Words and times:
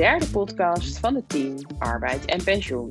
derde 0.00 0.30
podcast 0.30 0.98
van 0.98 1.14
het 1.14 1.28
team 1.28 1.56
Arbeid 1.78 2.24
en 2.24 2.44
Pensioen. 2.44 2.90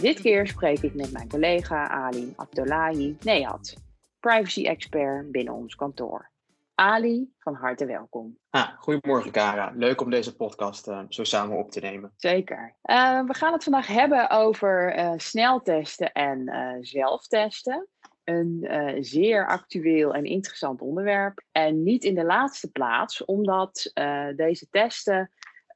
Dit 0.00 0.20
keer 0.20 0.46
spreek 0.46 0.78
ik 0.78 0.94
met 0.94 1.12
mijn 1.12 1.28
collega 1.28 1.88
Ali 1.88 2.32
Abdullahi 2.36 3.16
Nehat, 3.20 3.76
privacy-expert 4.20 5.30
binnen 5.32 5.54
ons 5.54 5.74
kantoor. 5.74 6.30
Ali, 6.74 7.32
van 7.38 7.54
harte 7.54 7.86
welkom. 7.86 8.38
Ah, 8.50 8.68
goedemorgen, 8.78 9.30
Kara. 9.30 9.72
Leuk 9.74 10.00
om 10.00 10.10
deze 10.10 10.36
podcast 10.36 10.88
uh, 10.88 11.00
zo 11.08 11.24
samen 11.24 11.58
op 11.58 11.70
te 11.70 11.80
nemen. 11.80 12.12
Zeker. 12.16 12.76
Uh, 12.84 13.24
we 13.24 13.34
gaan 13.34 13.52
het 13.52 13.62
vandaag 13.62 13.86
hebben 13.86 14.30
over 14.30 14.98
uh, 14.98 15.12
sneltesten 15.16 16.12
en 16.12 16.48
zelftesten. 16.80 17.88
Een 18.24 18.66
zeer 19.00 19.46
actueel 19.46 20.14
en 20.14 20.24
interessant 20.24 20.80
onderwerp. 20.80 21.42
En 21.52 21.82
niet 21.82 22.04
in 22.04 22.14
de 22.14 22.24
laatste 22.24 22.70
plaats, 22.70 23.24
omdat 23.24 23.90
deze 24.36 24.66
testen 24.70 25.30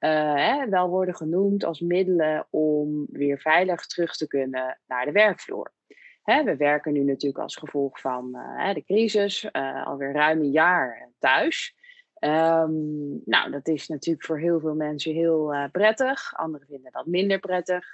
hè, 0.08 0.68
wel 0.68 0.88
worden 0.88 1.14
genoemd 1.14 1.64
als 1.64 1.80
middelen 1.80 2.46
om 2.50 3.06
weer 3.10 3.38
veilig 3.38 3.86
terug 3.86 4.16
te 4.16 4.26
kunnen 4.26 4.78
naar 4.86 5.04
de 5.04 5.12
werkvloer. 5.12 5.72
Hè, 6.22 6.44
we 6.44 6.56
werken 6.56 6.92
nu 6.92 7.04
natuurlijk 7.04 7.42
als 7.42 7.56
gevolg 7.56 8.00
van 8.00 8.30
uh, 8.32 8.74
de 8.74 8.84
crisis 8.84 9.48
uh, 9.52 9.86
alweer 9.86 10.12
ruim 10.12 10.40
een 10.40 10.50
jaar 10.50 11.08
thuis. 11.18 11.78
Um, 12.24 13.22
nou, 13.24 13.50
dat 13.50 13.68
is 13.68 13.88
natuurlijk 13.88 14.26
voor 14.26 14.38
heel 14.38 14.60
veel 14.60 14.74
mensen 14.74 15.12
heel 15.12 15.54
prettig. 15.72 16.36
Anderen 16.36 16.66
vinden 16.66 16.92
dat 16.92 17.06
minder 17.06 17.38
prettig. 17.38 17.86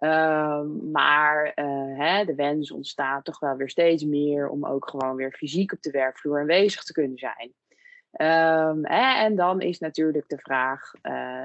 Um, 0.00 0.90
maar 0.90 1.52
hè, 1.96 2.24
de 2.24 2.34
wens 2.34 2.70
ontstaat 2.70 3.24
toch 3.24 3.38
wel 3.38 3.56
weer 3.56 3.70
steeds 3.70 4.04
meer 4.04 4.48
om 4.48 4.66
ook 4.66 4.88
gewoon 4.88 5.16
weer 5.16 5.32
fysiek 5.32 5.72
op 5.72 5.82
de 5.82 5.90
werkvloer 5.90 6.40
aanwezig 6.40 6.82
te 6.82 6.92
kunnen 6.92 7.18
zijn. 7.18 7.52
Hè, 8.82 9.24
en 9.24 9.36
dan 9.36 9.60
is 9.60 9.78
natuurlijk 9.78 10.28
de 10.28 10.38
vraag 10.38 10.92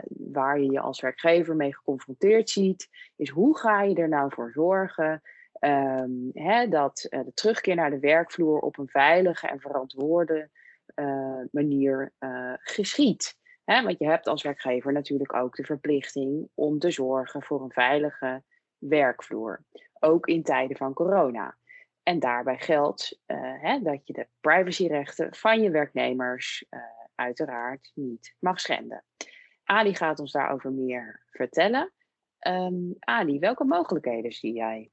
waar 0.08 0.60
je 0.60 0.72
je 0.72 0.80
als 0.80 1.02
werkgever 1.02 1.56
mee 1.56 1.76
geconfronteerd 1.76 2.50
ziet, 2.50 2.90
is 3.16 3.30
hoe 3.30 3.58
ga 3.58 3.82
je 3.82 3.96
er 3.96 4.10
nou 4.10 4.32
voor 4.34 4.52
zorgen 4.52 5.22
Um, 5.60 6.30
hè, 6.34 6.68
dat 6.68 7.08
uh, 7.10 7.24
de 7.24 7.34
terugkeer 7.34 7.76
naar 7.76 7.90
de 7.90 8.00
werkvloer 8.00 8.60
op 8.60 8.78
een 8.78 8.88
veilige 8.88 9.48
en 9.48 9.60
verantwoorde 9.60 10.50
uh, 10.96 11.42
manier 11.52 12.14
geschiet. 12.60 13.38
Hè, 13.64 13.84
want 13.84 14.00
je 14.00 14.06
hebt 14.06 14.28
als 14.28 14.44
werkgever 14.44 14.94
natuurlijk 14.94 15.34
ook 15.34 15.56
de 15.56 15.64
verplichting 15.64 16.50
om 16.54 16.80
te 16.80 16.92
zorgen 16.92 17.44
voor 17.44 17.62
een 17.62 17.72
veilige 17.72 18.44
werkvloer. 18.78 19.64
Ook 20.00 20.28
in 20.28 20.44
tijden 20.44 20.78
van 20.78 20.94
corona. 20.94 21.56
En 22.04 22.20
daarbij 22.20 22.58
geldt 22.58 23.20
hè, 23.62 23.80
dat 23.80 24.08
je 24.08 24.14
de 24.14 24.28
privacyrechten 24.40 25.36
van 25.36 25.62
je 25.62 25.70
werknemers 25.70 26.66
uiteraard 27.16 27.92
niet 27.94 28.36
mag 28.40 28.60
schenden. 28.60 29.04
Ali 29.64 29.96
gaat 29.96 30.20
ons 30.20 30.32
daarover 30.32 30.72
meer 30.72 31.26
vertellen. 31.30 31.92
Um, 32.48 32.96
Ali, 33.00 33.40
welke 33.40 33.64
mogelijkheden 33.64 34.32
zie 34.32 34.54
jij? 34.54 34.90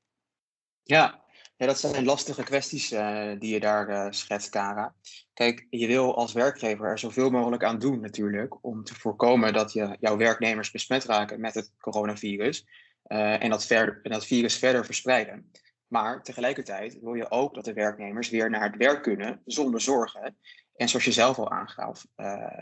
Ja, 0.83 1.23
ja, 1.57 1.67
dat 1.67 1.79
zijn 1.79 2.05
lastige 2.05 2.43
kwesties 2.43 2.93
uh, 2.93 3.33
die 3.39 3.53
je 3.53 3.61
daar 3.61 4.15
schetst, 4.15 4.51
Kara. 4.51 4.95
Kijk, 5.35 5.67
je 5.71 5.87
wil 5.87 6.17
als 6.17 6.33
werkgever 6.33 6.87
er 6.87 6.99
zoveel 6.99 7.31
mogelijk 7.31 7.65
aan 7.65 7.79
doen 7.79 8.01
natuurlijk 8.01 8.65
om 8.65 8.85
te 8.85 8.95
voorkomen 8.95 9.53
dat 9.53 9.73
je, 9.73 9.97
jouw 10.01 10.17
werknemers 10.17 10.71
besmet 10.71 11.05
raken 11.05 11.41
met 11.41 11.55
het 11.55 11.73
coronavirus 11.79 12.67
en, 13.03 13.51
dat 13.51 13.69
dat 14.03 14.27
virus 14.27 14.59
verder 14.59 14.85
verspreiden. 14.85 15.51
Maar 15.91 16.23
tegelijkertijd 16.23 16.99
wil 17.01 17.15
je 17.15 17.31
ook 17.31 17.55
dat 17.55 17.65
de 17.65 17.73
werknemers 17.73 18.31
weer 18.31 18.51
naar 18.51 18.63
het 18.63 18.77
werk 18.77 19.03
kunnen 19.03 19.43
zonder 19.45 19.81
zorgen. 19.81 20.37
En 20.77 20.89
zoals 20.89 21.05
je 21.05 21.13
zelf 21.13 21.39
al 21.39 21.51
aangaf, 21.51 22.07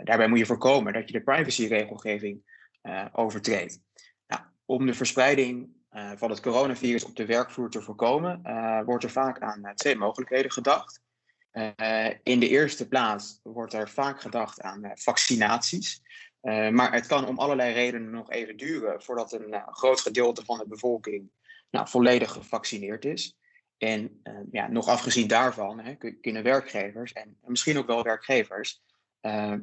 daarbij 0.05 0.29
moet 0.29 0.39
je 0.39 0.47
voorkomen 0.47 0.93
dat 0.93 1.07
je 1.07 1.13
de 1.13 1.23
privacyregelgeving 1.23 2.43
overtreedt. 3.13 3.81
Nou, 4.27 4.43
om 4.65 4.87
de 4.87 4.95
verspreiding 4.95 5.69
uh, 5.93 6.13
van 6.17 6.31
het 6.31 6.41
coronavirus 6.41 7.05
op 7.05 7.17
de 7.17 7.27
werkvloer 7.27 7.71
te 7.71 7.83
voorkomen, 7.83 8.41
uh, 8.45 8.81
wordt 8.85 9.05
er 9.05 9.11
vaak 9.11 9.41
aan 9.41 9.61
uh, 9.65 9.71
twee 9.71 9.97
mogelijkheden 9.97 10.53
gedacht. 10.53 11.01
in 12.23 12.41
de 12.41 12.49
eerste 12.49 12.89
plaats 12.89 13.41
wordt 13.43 13.73
er 13.73 13.89
vaak 13.89 14.21
gedacht 14.21 14.61
aan 14.61 14.91
vaccinaties. 14.95 16.03
maar 16.71 16.93
het 16.93 17.07
kan 17.07 17.27
om 17.27 17.39
allerlei 17.39 17.73
redenen 17.73 18.11
nog 18.11 18.31
even 18.31 18.57
duren 18.57 19.03
voordat 19.03 19.33
een 19.33 19.63
groot 19.67 20.01
gedeelte 20.01 20.45
van 20.45 20.59
de 20.59 20.67
bevolking 20.69 21.31
nou, 21.71 21.89
volledig 21.89 22.33
gevaccineerd 22.33 23.05
is. 23.05 23.37
En 23.79 24.21
ja, 24.51 24.69
nog 24.69 24.89
afgezien 24.89 25.29
daarvan 25.29 25.81
hè, 25.81 25.95
kunnen 26.21 26.43
werkgevers 26.43 27.13
en 27.13 27.37
misschien 27.45 27.79
ook 27.79 27.87
wel 27.87 28.03
werkgevers 28.03 28.83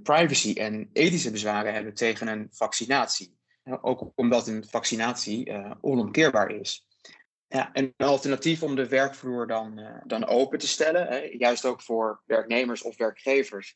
privacy 0.04 0.54
en 0.54 0.90
ethische 0.94 1.32
bezwaren 1.32 1.74
hebben 1.74 1.94
tegen 1.94 2.28
een 2.28 2.48
vaccinatie. 2.52 3.38
Ook 3.82 4.12
omdat 4.16 4.48
een 4.48 4.66
vaccinatie 4.70 5.50
uh, 5.50 5.72
onomkeerbaar 5.82 6.52
is. 6.52 6.88
Ja, 7.48 7.70
een 7.74 7.94
alternatief 7.98 8.64
om 8.64 8.76
de 8.76 8.88
werkvloer 8.88 9.48
dan, 9.48 9.80
uh, 9.80 10.02
dan 10.04 10.26
open 10.26 10.60
te 10.60 10.68
stellen, 10.68 11.08
hè, 11.08 11.18
juist 11.18 11.66
ook 11.66 11.82
voor 11.82 12.22
werknemers 12.26 12.82
of 12.82 12.98
werkgevers 12.98 13.76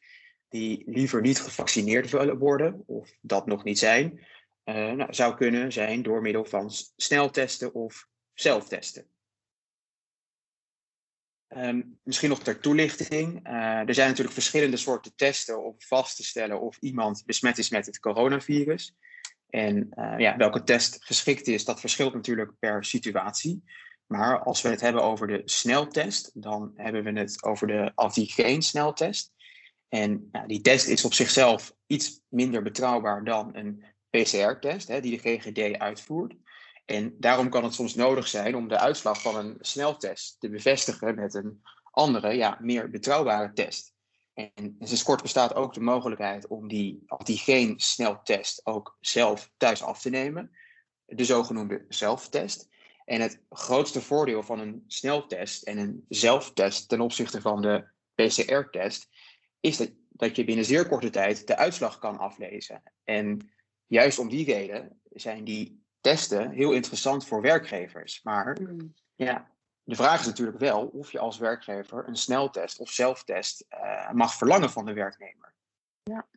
die 0.49 0.83
liever 0.85 1.21
niet 1.21 1.39
gevaccineerd 1.39 2.09
willen 2.09 2.37
worden 2.37 2.83
of 2.85 3.11
dat 3.21 3.45
nog 3.45 3.63
niet 3.63 3.79
zijn, 3.79 4.25
nou, 4.63 5.13
zou 5.13 5.35
kunnen 5.35 5.71
zijn 5.71 6.01
door 6.01 6.21
middel 6.21 6.45
van 6.45 6.71
sneltesten 6.95 7.73
of 7.73 8.07
zelftesten. 8.39 9.05
Um, 11.57 11.99
misschien 12.03 12.29
nog 12.29 12.43
ter 12.43 12.59
toelichting. 12.59 13.47
er 13.47 13.93
zijn 13.93 14.07
natuurlijk 14.07 14.33
verschillende 14.33 14.77
soorten 14.77 15.15
testen 15.15 15.63
om 15.63 15.75
vast 15.77 16.15
te 16.15 16.23
stellen 16.23 16.61
of 16.61 16.77
iemand 16.77 17.23
besmet 17.25 17.57
is 17.57 17.69
met 17.69 17.85
het 17.85 17.99
coronavirus. 17.99 18.93
En 19.49 19.89
uh, 19.93 20.13
ja, 20.17 20.37
welke 20.37 20.63
test 20.63 20.97
geschikt 21.05 21.47
is, 21.47 21.65
dat 21.65 21.79
verschilt 21.79 22.13
natuurlijk 22.13 22.51
per 22.59 22.85
situatie. 22.85 23.63
Maar 24.05 24.43
als 24.43 24.61
we 24.61 24.69
het 24.69 24.81
hebben 24.81 25.03
over 25.03 25.27
de 25.27 25.41
sneltest, 25.45 26.31
dan 26.33 26.71
hebben 26.75 27.03
we 27.03 27.19
het 27.19 27.43
over 27.43 27.67
de 27.67 27.91
antigeen-sneltest. 27.95 29.31
En 29.87 30.31
die 30.47 30.61
test 30.61 30.87
is 30.87 31.05
op 31.05 31.13
zichzelf 31.13 31.73
iets 31.87 32.21
minder 32.27 32.61
betrouwbaar 32.61 33.23
dan 33.23 33.55
een 33.55 33.83
PCR-test, 34.09 35.01
die 35.01 35.21
de 35.21 35.37
GGD 35.37 35.77
uitvoert. 35.77 36.33
En 36.89 37.15
daarom 37.19 37.49
kan 37.49 37.63
het 37.63 37.73
soms 37.73 37.95
nodig 37.95 38.27
zijn 38.27 38.55
om 38.55 38.67
de 38.67 38.77
uitslag 38.77 39.21
van 39.21 39.35
een 39.35 39.57
sneltest 39.59 40.39
te 40.39 40.49
bevestigen 40.49 41.15
met 41.15 41.33
een 41.33 41.61
andere, 41.91 42.33
ja, 42.33 42.57
meer 42.61 42.89
betrouwbare 42.89 43.53
test. 43.53 43.93
En 44.33 44.75
sinds 44.79 45.03
kort 45.03 45.21
bestaat 45.21 45.55
ook 45.55 45.73
de 45.73 45.79
mogelijkheid 45.79 46.47
om 46.47 46.67
die 46.67 47.03
antigeen-sneltest 47.05 48.65
ook 48.65 48.97
zelf 48.99 49.51
thuis 49.57 49.83
af 49.83 50.01
te 50.01 50.09
nemen. 50.09 50.51
De 51.05 51.23
zogenoemde 51.23 51.85
zelftest. 51.89 52.67
En 53.05 53.21
het 53.21 53.41
grootste 53.49 54.01
voordeel 54.01 54.43
van 54.43 54.59
een 54.59 54.83
sneltest 54.87 55.63
en 55.63 55.77
een 55.77 56.05
zelftest 56.07 56.89
ten 56.89 57.01
opzichte 57.01 57.41
van 57.41 57.61
de 57.61 57.87
PCR-test 58.15 59.09
is 59.59 59.77
dat, 59.77 59.91
dat 60.09 60.35
je 60.35 60.43
binnen 60.43 60.65
zeer 60.65 60.87
korte 60.87 61.09
tijd 61.09 61.47
de 61.47 61.55
uitslag 61.55 61.99
kan 61.99 62.17
aflezen. 62.17 62.83
En 63.03 63.51
juist 63.87 64.19
om 64.19 64.29
die 64.29 64.45
reden 64.45 65.01
zijn 65.09 65.43
die 65.43 65.87
testen 66.01 66.51
heel 66.51 66.71
interessant 66.71 67.25
voor 67.25 67.41
werkgevers. 67.41 68.23
Maar 68.23 68.57
hmm. 68.57 68.93
ja, 69.15 69.51
de 69.83 69.95
vraag 69.95 70.19
is 70.19 70.25
natuurlijk 70.25 70.59
wel 70.59 70.85
of 70.85 71.11
je 71.11 71.19
als 71.19 71.37
werkgever 71.37 72.07
een 72.07 72.15
sneltest 72.15 72.79
of 72.79 72.89
zelftest 72.89 73.65
uh, 73.69 74.11
mag 74.11 74.33
verlangen 74.33 74.69
van 74.69 74.85
de 74.85 74.93
werknemer. 74.93 75.53
Ja. 76.03 76.27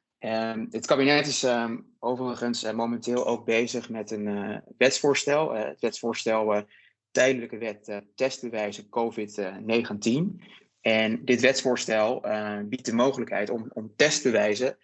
Um, 0.53 0.67
het 0.71 0.87
kabinet 0.87 1.27
is 1.27 1.43
um, 1.43 1.95
overigens 1.99 2.65
uh, 2.65 2.73
momenteel 2.73 3.27
ook 3.27 3.45
bezig 3.45 3.89
met 3.89 4.11
een 4.11 4.27
uh, 4.27 4.57
wetsvoorstel. 4.79 5.53
het 5.53 5.81
wetsvoorstel 5.81 6.65
tijdelijke 7.11 7.59
wet 7.59 8.03
testbewijzen 8.15 8.85
COVID-19. 8.85 10.43
En 10.81 11.25
dit 11.25 11.41
wetsvoorstel 11.41 12.21
biedt 12.65 12.85
de 12.85 12.95
mogelijkheid 12.95 13.51
om, 13.51 13.71
om 13.73 13.93
testbewijzen 13.97 14.77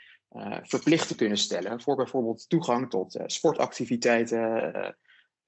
verplicht 0.63 1.09
te 1.09 1.15
kunnen 1.15 1.39
stellen 1.39 1.81
voor 1.81 1.97
bijvoorbeeld 1.97 2.49
toegang 2.49 2.91
tot 2.91 3.19
sportactiviteiten, 3.27 4.97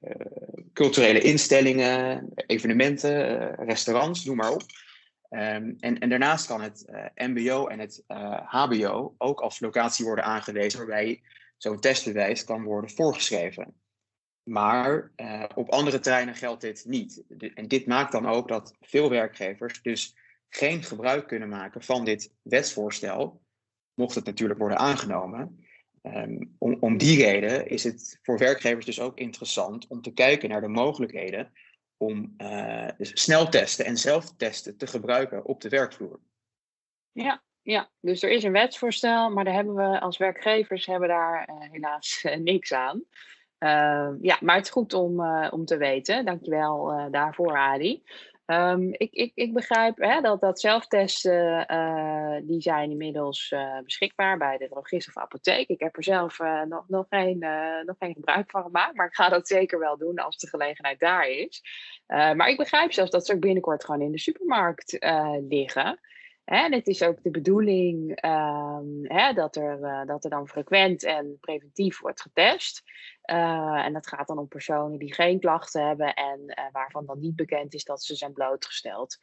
eh, 0.01 0.27
culturele 0.73 1.21
instellingen, 1.21 2.29
evenementen, 2.35 3.41
eh, 3.59 3.67
restaurants, 3.67 4.25
noem 4.25 4.37
maar 4.37 4.53
op. 4.53 4.63
Um, 5.31 5.77
en, 5.81 5.99
en, 5.99 6.09
daarnaast 6.09 6.47
kan 6.47 6.61
het 6.61 6.85
MBO 7.15 7.67
en 7.67 7.79
het 7.79 8.05
HBO 8.45 9.15
ook 9.19 9.41
als 9.41 9.61
locatie 9.61 10.05
worden 10.05 10.25
aangewezen 10.25 10.79
waarbij 10.79 11.23
zo'n 11.57 11.81
testbewijs 11.81 12.45
kan 12.45 12.65
worden 12.65 12.91
voorgeschreven. 12.91 13.75
Maar 14.43 15.11
op 15.55 15.71
andere 15.71 15.99
terreinen 15.99 16.35
geldt 16.35 16.61
dit 16.61 16.85
niet. 16.87 17.23
En 17.55 17.69
dit 17.69 17.87
maakt 17.87 18.13
dan 18.13 18.27
ook 18.27 18.49
dat 18.49 18.75
veel 18.81 19.11
werkgevers 19.11 19.83
dus 19.83 20.17
geen 20.49 20.83
gebruik 20.83 21.27
kunnen 21.27 21.49
maken 21.49 21.83
van 21.83 22.05
dit 22.05 22.33
wetsvoorstel, 22.43 23.41
mocht 24.01 24.15
het 24.15 24.25
natuurlijk 24.25 24.59
worden 24.59 24.79
aangenomen. 24.79 25.65
Um, 26.03 26.55
om, 26.59 26.77
om 26.81 26.99
die 26.99 27.25
reden 27.25 27.69
is 27.69 27.85
het 27.85 28.19
voor 28.23 28.39
werkgevers 28.39 28.87
dus 28.87 29.01
ook 29.01 29.19
interessant 29.19 29.87
om 29.87 30.03
te 30.03 30.13
kijken 30.13 30.49
naar 30.49 30.61
de 30.61 30.69
mogelijkheden 30.69 31.53
om 31.97 32.35
uh, 32.39 32.89
sneltesten 32.99 33.85
en 33.85 33.97
zelftesten 33.97 34.77
te 34.77 34.87
gebruiken 34.87 35.45
op 35.45 35.61
de 35.61 35.69
werkvloer. 35.69 36.21
Ja, 37.13 37.43
ja, 37.63 37.91
dus 38.01 38.23
er 38.23 38.31
is 38.31 38.43
een 38.43 38.53
wetsvoorstel, 38.53 39.31
maar 39.31 39.45
daar 39.45 39.55
hebben 39.55 39.75
we 39.75 40.01
als 40.01 40.19
werkgevers 40.19 40.87
hebben 40.87 41.09
daar 41.09 41.49
helaas 41.71 42.27
niks 42.39 42.73
aan. 42.73 43.05
Ehm, 43.59 44.17
ja, 44.21 44.39
maar 44.41 44.57
het 44.57 44.65
is 44.65 44.71
goed 44.71 44.95
om, 44.95 45.27
om 45.51 45.65
te 45.65 45.77
weten. 45.77 46.25
Dankjewel 46.25 47.09
daarvoor, 47.11 47.57
Adi. 47.57 48.03
Um, 48.51 48.89
ik, 48.93 49.13
ik, 49.13 49.33
ik 49.35 49.53
begrijp 49.53 49.97
hè, 49.97 50.21
dat, 50.21 50.41
dat 50.41 50.61
zelftesten, 50.61 51.67
uh, 51.73 52.37
die 52.43 52.61
zijn 52.61 52.91
inmiddels 52.91 53.51
uh, 53.51 53.79
beschikbaar 53.85 54.39
bij 54.39 54.59
de 54.59 54.69
drogist 54.69 55.09
of 55.09 55.17
apotheek. 55.17 55.69
Ik 55.69 55.81
heb 55.81 55.97
er 55.97 56.05
zelf 56.05 56.39
uh, 56.39 56.63
nog, 56.63 56.85
nog, 56.89 57.07
geen, 57.09 57.39
nog 57.87 57.97
geen 57.99 58.15
gebruik 58.15 58.51
van 58.51 58.63
gemaakt, 58.63 58.95
maar 58.97 59.07
ik 59.07 59.15
ga 59.15 59.29
dat 59.29 59.49
zeker 59.49 59.79
wel 59.79 59.99
doen 59.99 60.19
als 60.19 60.39
de 60.39 60.49
gelegenheid 60.49 61.01
daar 61.01 61.29
is. 61.29 61.63
maar 62.07 62.49
ik 62.49 62.57
begrijp 62.57 62.93
zelfs 62.93 63.11
dat 63.11 63.27
ze 63.27 63.33
ook 63.33 63.41
binnenkort 63.41 63.85
gewoon 63.85 64.01
in 64.01 64.13
de 64.13 64.19
supermarkt 64.19 64.97
liggen. 65.49 65.99
En 66.45 66.73
het 66.73 66.87
is 66.87 67.03
ook 67.03 67.23
de 67.23 67.31
bedoeling 67.31 68.25
um, 68.25 69.01
hè, 69.03 69.33
dat, 69.33 69.57
er, 69.57 69.81
uh, 69.81 70.05
dat 70.05 70.25
er 70.25 70.31
dan 70.31 70.49
frequent 70.49 71.05
en 71.05 71.37
preventief 71.41 72.01
wordt 72.01 72.21
getest. 72.21 72.83
Uh, 73.33 73.85
en 73.85 73.93
dat 73.93 74.07
gaat 74.07 74.27
dan 74.27 74.39
om 74.39 74.49
personen 74.49 74.99
die 74.99 75.15
geen 75.15 75.41
klachten 75.41 75.87
hebben 75.87 76.15
en 76.15 76.41
uh, 76.47 76.65
waarvan 76.73 77.07
dan 77.07 77.19
niet 77.19 77.37
bekend 77.37 77.75
is 77.75 77.85
dat 77.85 78.03
ze 78.03 78.15
zijn 78.15 78.33
blootgesteld 78.33 79.19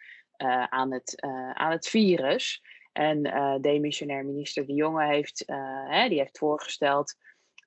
aan, 0.70 0.94
het, 0.94 1.22
aan 1.54 1.72
het 1.72 1.88
virus. 1.88 2.62
En 2.92 3.22
demissionair 3.62 4.26
minister 4.26 4.66
De 4.66 4.74
Jonge 4.74 5.06
heeft, 5.06 5.44
hè, 5.88 6.10
die 6.10 6.18
heeft 6.18 6.38
voorgesteld 6.38 7.16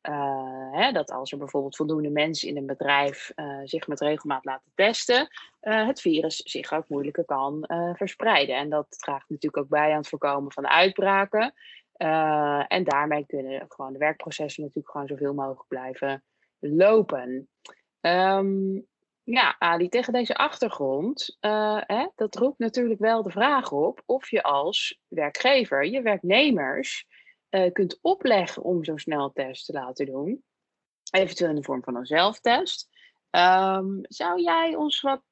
uh, 0.08 0.72
hè, 0.72 0.92
dat 0.92 1.10
als 1.10 1.32
er 1.32 1.38
bijvoorbeeld 1.38 1.76
voldoende 1.76 2.10
mensen 2.10 2.48
in 2.48 2.56
een 2.56 2.66
bedrijf 2.66 3.32
uh, 3.36 3.60
zich 3.64 3.86
met 3.86 4.00
regelmaat 4.00 4.44
laten 4.44 4.72
testen, 4.74 5.28
uh, 5.62 5.86
het 5.86 6.00
virus 6.00 6.36
zich 6.36 6.72
ook 6.72 6.88
moeilijker 6.88 7.24
kan 7.24 7.64
verspreiden. 7.94 8.56
En 8.56 8.70
dat 8.70 8.86
draagt 8.98 9.28
natuurlijk 9.28 9.62
ook 9.62 9.68
bij 9.68 9.90
aan 9.90 9.96
het 9.96 10.08
voorkomen 10.08 10.52
van 10.52 10.68
uitbraken. 10.68 11.52
en 12.66 12.84
daarmee 12.84 13.26
kunnen 13.26 13.64
gewoon 13.68 13.92
de 13.92 13.98
werkprocessen 13.98 14.62
natuurlijk 14.62 14.90
gewoon 14.90 15.06
zoveel 15.06 15.34
mogelijk 15.34 15.68
blijven 15.68 16.24
lopen. 16.58 17.48
Um, 18.00 18.86
ja, 19.22 19.56
Ali, 19.58 19.88
tegen 19.88 20.12
deze 20.12 20.34
achtergrond, 20.34 21.36
hè, 21.86 22.06
dat 22.14 22.34
roept 22.34 22.58
natuurlijk 22.58 23.00
wel 23.00 23.22
de 23.22 23.30
vraag 23.30 23.72
op 23.72 24.02
of 24.06 24.30
je 24.30 24.42
als 24.42 25.00
werkgever 25.08 25.86
je 25.86 26.02
werknemers 26.02 27.06
uh, 27.50 27.72
kunt 27.72 27.98
opleggen 28.00 28.62
om 28.62 28.84
zo'n 28.84 28.98
sneltest 28.98 29.66
te 29.66 29.72
laten 29.72 30.06
doen. 30.06 30.44
Eventueel 31.10 31.50
in 31.50 31.56
de 31.56 31.62
vorm 31.62 31.82
van 31.82 31.96
een 31.96 32.06
zelftest. 32.06 32.88
Um, 33.30 34.00
zou 34.02 34.40
jij 34.42 34.74
ons 34.74 35.00
wat 35.00 35.22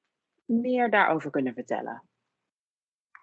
meer 0.45 0.91
daarover 0.91 1.31
kunnen 1.31 1.55
vertellen? 1.55 2.03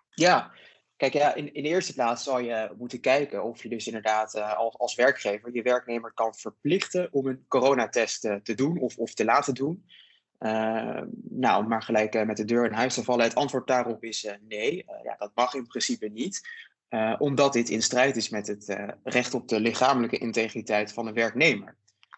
Ja, 0.09 0.51
kijk, 0.95 1.13
ja, 1.13 1.33
in, 1.33 1.53
in 1.53 1.63
de 1.63 1.69
eerste 1.69 1.94
plaats 1.94 2.24
zal 2.24 2.39
je 2.39 2.74
moeten 2.77 3.00
kijken 3.00 3.44
of 3.44 3.63
je 3.63 3.69
dus 3.69 3.88
inderdaad 3.88 4.36
uh, 4.36 4.57
als, 4.57 4.77
als 4.77 4.95
werkgever 4.95 5.53
je 5.53 5.62
werknemer 5.62 6.13
kan 6.13 6.36
verplichten 6.36 7.07
om 7.12 7.27
een 7.27 7.45
coronatest 7.48 8.25
uh, 8.25 8.36
te 8.36 8.53
doen 8.53 8.80
of, 8.80 8.98
of 8.98 9.13
te 9.13 9.25
laten 9.25 9.53
doen. 9.53 9.86
Uh, 10.39 11.01
nou, 11.30 11.63
om 11.63 11.69
maar 11.69 11.81
gelijk 11.81 12.25
met 12.25 12.38
de 12.38 12.45
deur 12.45 12.65
in 12.65 12.74
huis 12.74 12.94
te 12.94 13.03
vallen. 13.03 13.25
Het 13.25 13.36
antwoord 13.36 13.68
daarop 13.68 14.03
is 14.03 14.38
nee. 14.48 14.86
ja, 15.03 15.15
dat 15.18 15.31
mag 15.36 15.53
in 15.53 15.68
principe 15.68 16.07
niet. 16.07 16.41
Uh, 16.89 17.15
omdat 17.17 17.53
dit 17.53 17.69
in 17.69 17.81
strijd 17.81 18.15
is 18.15 18.29
met 18.29 18.47
het 18.47 18.69
uh, 18.69 18.87
recht 19.03 19.33
op 19.33 19.47
de 19.47 19.59
lichamelijke 19.59 20.17
integriteit 20.17 20.93
van 20.93 21.05
de 21.05 21.13
werknemer. 21.13 21.77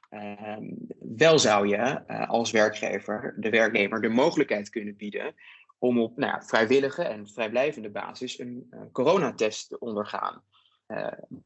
Uh, 0.09 0.57
wel 0.99 1.39
zou 1.39 1.67
je 1.67 2.03
uh, 2.07 2.29
als 2.29 2.51
werkgever 2.51 3.33
de 3.37 3.49
werknemer 3.49 4.01
de 4.01 4.09
mogelijkheid 4.09 4.69
kunnen 4.69 4.95
bieden 4.95 5.35
om 5.79 5.99
op 5.99 6.17
nou 6.17 6.43
vrijwillige 6.45 7.03
en 7.03 7.27
vrijblijvende 7.27 7.89
basis 7.89 8.39
een 8.39 8.69
coronatest 8.91 9.69
te 9.69 9.79
ondergaan. 9.79 10.43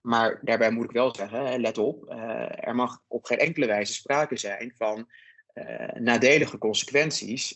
maar 0.02 0.40
daarbij 0.42 0.72
moet 0.72 0.84
ik 0.84 0.92
wel 0.92 1.16
zeggen, 1.16 1.62
let 1.62 1.78
op, 1.78 2.10
er 2.56 2.76
mag 2.76 3.02
op 3.08 3.26
geen 3.26 3.38
enkele 3.38 3.66
wijze 3.66 3.94
sprake 3.94 4.38
zijn 4.38 4.74
van 4.78 5.08
nadelige 5.94 6.58
consequenties, 6.58 7.56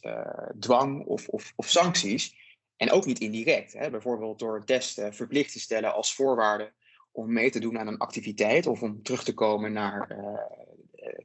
dwang 0.59 1.06
of, 1.06 1.27
of, 1.27 1.53
of 1.56 1.69
sancties 1.69 2.44
en 2.77 2.92
ook 2.92 3.06
niet 3.06 3.19
indirect. 3.19 3.74
Hè? 3.74 3.89
Bijvoorbeeld 3.89 4.39
door 4.39 4.56
een 4.56 4.66
test 4.66 5.00
uh, 5.00 5.12
verplicht 5.12 5.51
te 5.51 5.60
stellen 5.60 5.94
als 5.94 6.16
voorwaarde 6.16 6.74
om 7.12 7.33
mee 7.33 7.51
te 7.51 7.60
doen 7.60 7.80
aan 7.80 7.88
een 7.88 7.98
activiteit 7.98 8.68
of 8.68 8.81
om 8.81 9.04
terug 9.04 9.24
te 9.24 9.33
komen 9.33 9.74
naar 9.74 10.12
uh, 10.12 10.39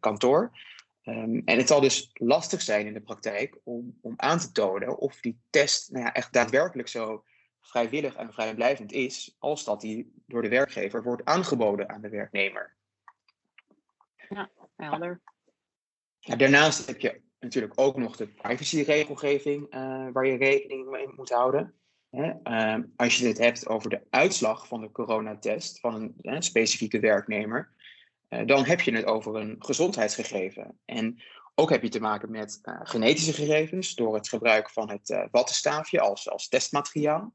kantoor. 0.00 0.58
Um, 1.04 1.42
en 1.44 1.58
het 1.58 1.68
zal 1.68 1.80
dus 1.80 2.10
lastig 2.12 2.62
zijn 2.62 2.86
in 2.86 2.92
de 2.92 3.00
praktijk 3.00 3.58
om, 3.64 3.98
om 4.00 4.14
aan 4.16 4.38
te 4.38 4.52
tonen 4.52 4.98
of 4.98 5.20
die 5.20 5.40
test 5.50 5.90
nou 5.90 6.04
ja, 6.04 6.12
echt 6.12 6.32
daadwerkelijk 6.32 6.88
zo 6.88 7.24
vrijwillig 7.60 8.14
en 8.14 8.32
vrijblijvend 8.32 8.92
is, 8.92 9.36
als 9.38 9.64
dat 9.64 9.80
die 9.80 10.12
door 10.26 10.42
de 10.42 10.48
werkgever 10.48 11.02
wordt 11.02 11.24
aangeboden 11.24 11.88
aan 11.88 12.00
de 12.00 12.08
werknemer. 12.08 12.76
Ja, 14.28 14.50
helder. 14.76 15.20
Daarnaast 16.20 16.86
heb 16.86 17.00
je 17.00 17.20
natuurlijk 17.40 17.72
ook 17.80 17.96
nog 17.96 18.16
de 18.16 18.26
privacyregelgeving 18.26 19.74
uh, 19.74 20.06
waar 20.12 20.26
je 20.26 20.36
rekening 20.36 20.90
mee 20.90 21.08
moet 21.16 21.30
houden. 21.30 21.74
Hè? 22.10 22.32
Uh, 22.44 22.84
als 22.96 23.16
je 23.16 23.26
het 23.26 23.38
hebt 23.38 23.68
over 23.68 23.90
de 23.90 24.02
uitslag 24.10 24.66
van 24.66 24.80
de 24.80 24.92
coronatest 24.92 25.80
van 25.80 26.14
een 26.20 26.42
specifieke 26.42 27.00
werknemer, 27.00 27.72
uh, 28.28 28.46
dan 28.46 28.64
heb 28.64 28.80
je 28.80 28.92
het 28.92 29.04
over 29.04 29.36
een 29.36 29.56
gezondheidsgegeven. 29.58 30.78
En 30.84 31.22
ook 31.54 31.70
heb 31.70 31.82
je 31.82 31.88
te 31.88 32.00
maken 32.00 32.30
met 32.30 32.60
genetische 32.62 33.32
gegevens 33.32 33.94
door 33.94 34.14
het 34.14 34.28
gebruik 34.28 34.70
van 34.70 34.90
het 34.90 35.28
wattenstaafje 35.30 36.00
als, 36.00 36.30
als 36.30 36.48
testmateriaal. 36.48 37.34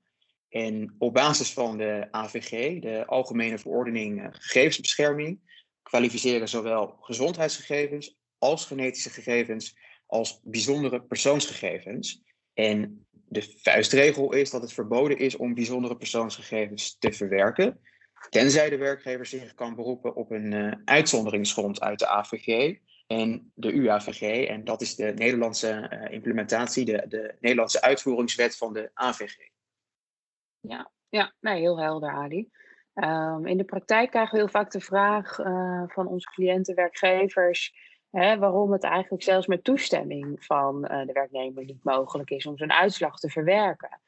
En 0.49 0.95
op 0.97 1.13
basis 1.13 1.53
van 1.53 1.77
de 1.77 2.07
AVG, 2.11 2.79
de 2.81 3.05
Algemene 3.05 3.57
Verordening 3.57 4.27
Gegevensbescherming, 4.31 5.39
kwalificeren 5.81 6.49
zowel 6.49 6.97
gezondheidsgegevens 6.99 8.17
als 8.37 8.65
genetische 8.65 9.09
gegevens 9.09 9.75
als 10.05 10.39
bijzondere 10.43 11.01
persoonsgegevens. 11.01 12.23
En 12.53 13.05
de 13.11 13.41
vuistregel 13.61 14.33
is 14.33 14.49
dat 14.49 14.61
het 14.61 14.73
verboden 14.73 15.17
is 15.17 15.35
om 15.35 15.53
bijzondere 15.53 15.97
persoonsgegevens 15.97 16.97
te 16.97 17.11
verwerken, 17.11 17.79
tenzij 18.29 18.69
de 18.69 18.77
werkgever 18.77 19.25
zich 19.25 19.53
kan 19.53 19.75
beroepen 19.75 20.15
op 20.15 20.31
een 20.31 20.51
uh, 20.51 20.73
uitzonderingsgrond 20.85 21.81
uit 21.81 21.99
de 21.99 22.07
AVG 22.07 22.77
en 23.07 23.51
de 23.55 23.71
UAVG. 23.71 24.47
En 24.47 24.63
dat 24.63 24.81
is 24.81 24.95
de 24.95 25.13
Nederlandse 25.15 25.89
uh, 25.93 26.13
implementatie, 26.13 26.85
de, 26.85 27.05
de 27.07 27.35
Nederlandse 27.39 27.81
uitvoeringswet 27.81 28.57
van 28.57 28.73
de 28.73 28.91
AVG. 28.93 29.35
Ja, 30.59 30.91
ja 31.09 31.33
nee, 31.39 31.59
heel 31.59 31.79
helder, 31.79 32.09
Ali. 32.09 32.49
Um, 32.93 33.47
in 33.47 33.57
de 33.57 33.63
praktijk 33.63 34.09
krijgen 34.09 34.33
we 34.33 34.39
heel 34.39 34.49
vaak 34.51 34.71
de 34.71 34.79
vraag 34.79 35.39
uh, 35.39 35.83
van 35.87 36.07
onze 36.07 36.29
cliënten, 36.29 36.75
werkgevers 36.75 37.73
Hè, 38.15 38.37
waarom 38.37 38.71
het 38.71 38.83
eigenlijk 38.83 39.23
zelfs 39.23 39.47
met 39.47 39.63
toestemming 39.63 40.45
van 40.45 40.91
uh, 40.91 41.05
de 41.05 41.13
werknemer 41.13 41.65
niet 41.65 41.83
mogelijk 41.83 42.29
is 42.29 42.45
om 42.45 42.57
zijn 42.57 42.71
uitslag 42.71 43.19
te 43.19 43.29
verwerken. 43.29 43.99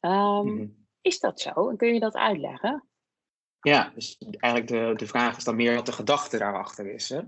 Um, 0.00 0.44
mm. 0.44 0.86
Is 1.00 1.20
dat 1.20 1.40
zo? 1.40 1.68
En 1.68 1.76
kun 1.76 1.94
je 1.94 2.00
dat 2.00 2.14
uitleggen? 2.14 2.84
Ja, 3.60 3.92
dus 3.94 4.18
eigenlijk 4.18 4.68
de, 4.68 4.92
de 4.96 5.06
vraag 5.06 5.36
is 5.36 5.44
dan 5.44 5.56
meer 5.56 5.74
wat 5.74 5.86
de 5.86 5.92
gedachte 5.92 6.38
daarachter 6.38 6.86
is. 6.86 7.08
Hè? 7.08 7.20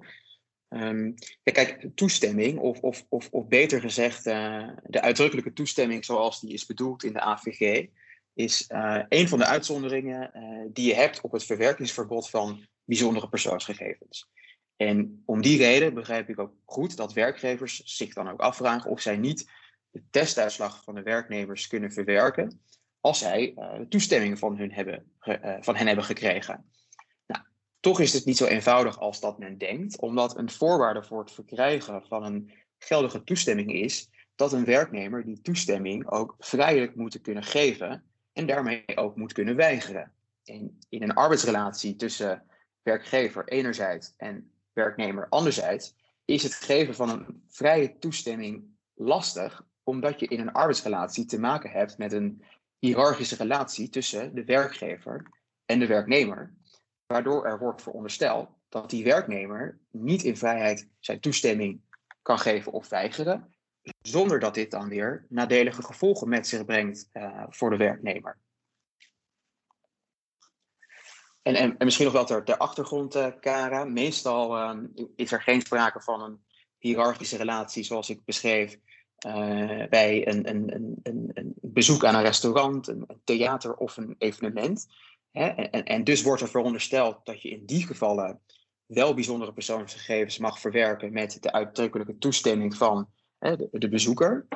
Um, 0.68 1.14
ja, 1.42 1.52
kijk, 1.52 1.88
toestemming, 1.94 2.58
of, 2.58 2.80
of, 2.80 3.06
of, 3.08 3.28
of 3.30 3.48
beter 3.48 3.80
gezegd, 3.80 4.26
uh, 4.26 4.68
de 4.82 5.00
uitdrukkelijke 5.00 5.52
toestemming 5.52 6.04
zoals 6.04 6.40
die 6.40 6.52
is 6.52 6.66
bedoeld 6.66 7.04
in 7.04 7.12
de 7.12 7.20
AVG, 7.20 7.86
is 8.32 8.68
uh, 8.68 9.02
een 9.08 9.28
van 9.28 9.38
de 9.38 9.46
uitzonderingen 9.46 10.30
die 10.72 10.86
je 10.86 10.94
hebt 10.94 11.20
op 11.20 11.32
het 11.32 11.44
verwerkingsverbod 11.44 12.30
van 12.30 12.66
bijzondere 12.84 13.28
persoonsgegevens. 13.28 14.28
En 14.76 15.23
om 15.25 15.43
die 15.43 15.59
reden 15.59 15.95
begrijp 15.95 16.28
ik 16.28 16.38
ook 16.38 16.54
goed 16.64 16.97
dat 16.97 17.12
werkgevers 17.12 17.83
zich 17.85 18.14
dan 18.14 18.28
ook 18.28 18.40
afvragen 18.40 18.90
of 18.90 19.00
zij 19.00 19.16
niet 19.16 19.50
de 19.90 20.02
testuitslag 20.11 20.83
van 20.83 20.95
de 20.95 21.02
werknemers 21.02 21.66
kunnen 21.66 21.93
verwerken 21.93 22.61
als 23.00 23.19
zij 23.19 23.54
uh, 23.57 23.81
toestemming 23.88 24.38
van, 24.38 24.57
hun 24.57 24.73
hebben, 24.73 25.12
uh, 25.25 25.57
van 25.61 25.76
hen 25.76 25.87
hebben 25.87 26.04
gekregen. 26.04 26.71
Nou, 27.26 27.43
toch 27.81 28.00
is 28.00 28.12
het 28.12 28.25
niet 28.25 28.37
zo 28.37 28.47
eenvoudig 28.47 28.99
als 28.99 29.21
dat 29.21 29.38
men 29.38 29.59
denkt, 29.59 30.00
omdat 30.00 30.38
een 30.38 30.50
voorwaarde 30.50 31.02
voor 31.02 31.21
het 31.21 31.33
verkrijgen 31.33 32.02
van 32.07 32.25
een 32.25 32.52
geldige 32.78 33.25
toestemming 33.25 33.73
is 33.73 34.11
dat 34.35 34.52
een 34.52 34.64
werknemer 34.64 35.25
die 35.25 35.40
toestemming 35.40 36.11
ook 36.11 36.35
vrijelijk 36.38 36.95
moet 36.95 37.21
kunnen 37.21 37.43
geven 37.43 38.04
en 38.33 38.47
daarmee 38.47 38.85
ook 38.95 39.16
moet 39.16 39.33
kunnen 39.33 39.57
weigeren. 39.57 40.12
En 40.45 40.78
in 40.88 41.02
een 41.02 41.14
arbeidsrelatie 41.14 41.97
tussen 41.97 42.43
werkgever 42.83 43.49
enerzijds 43.49 44.14
en 44.16 44.52
werknemer. 44.75 45.26
Anderzijds 45.28 45.95
is 46.25 46.43
het 46.43 46.54
geven 46.54 46.95
van 46.95 47.11
een 47.11 47.43
vrije 47.49 47.99
toestemming 47.99 48.64
lastig, 48.95 49.66
omdat 49.83 50.21
je 50.21 50.26
in 50.26 50.40
een 50.40 50.52
arbeidsrelatie 50.52 51.25
te 51.25 51.40
maken 51.40 51.71
hebt 51.71 51.99
met 51.99 52.12
een 52.12 52.43
hiërarchische 52.78 53.37
relatie 53.37 53.88
tussen 53.88 54.35
de 54.35 54.45
werkgever 54.45 55.31
en 55.66 55.78
de 55.78 55.87
werknemer, 55.87 56.54
waardoor 57.07 57.47
er 57.47 57.59
wordt 57.59 57.83
verondersteld 57.83 58.49
dat 58.69 58.90
die 58.90 59.04
werknemer 59.04 59.78
niet 59.90 60.23
in 60.23 60.37
vrijheid 60.37 60.88
zijn 61.00 61.21
toestemming 61.21 61.81
kan 62.23 62.38
geven 62.38 62.73
of 62.73 62.88
weigeren, 62.88 63.54
zonder 64.02 64.38
dat 64.38 64.54
dit 64.54 64.71
dan 64.71 64.88
weer 64.88 65.26
nadelige 65.28 65.83
gevolgen 65.83 66.28
met 66.28 66.47
zich 66.47 66.64
brengt 66.64 67.09
uh, 67.12 67.45
voor 67.49 67.71
de 67.71 67.76
werknemer. 67.76 68.38
En, 71.44 71.54
en, 71.54 71.78
en, 71.78 71.84
misschien 71.84 72.04
nog 72.04 72.14
wel 72.14 72.24
ter, 72.24 72.44
ter 72.44 72.56
achtergrond, 72.56 73.16
uh, 73.16 73.26
Kara. 73.40 73.84
Meestal 73.84 74.58
uh, 74.58 74.78
is 75.16 75.32
er 75.32 75.42
geen 75.42 75.60
sprake 75.60 76.00
van 76.00 76.22
een 76.22 76.44
hiërarchische 76.78 77.36
relatie 77.36 77.82
zoals 77.82 78.10
ik 78.10 78.24
beschreef. 78.24 78.78
Uh, 79.26 79.86
bij 79.88 80.28
een, 80.28 80.48
een, 80.48 80.74
een, 81.02 81.30
een, 81.34 81.54
bezoek 81.60 82.04
aan 82.04 82.14
een 82.14 82.22
restaurant, 82.22 82.88
een, 82.88 83.06
theater 83.24 83.74
of 83.74 83.96
een 83.96 84.14
evenement. 84.18 84.86
Hè? 85.30 85.46
En, 85.46 85.84
en, 85.84 86.04
dus 86.04 86.22
wordt 86.22 86.42
er 86.42 86.48
verondersteld 86.48 87.24
dat 87.24 87.42
je 87.42 87.48
in 87.48 87.66
die 87.66 87.86
gevallen 87.86 88.40
wel 88.86 89.14
bijzondere 89.14 89.52
persoonsgegevens 89.52 90.38
mag 90.38 90.60
verwerken 90.60 91.12
met 91.12 91.42
de 91.42 91.52
uitdrukkelijke 91.52 92.18
toestemming 92.18 92.76
van 92.76 93.08
hè, 93.38 93.56
de, 93.70 93.88
bezoeker. 93.88 94.46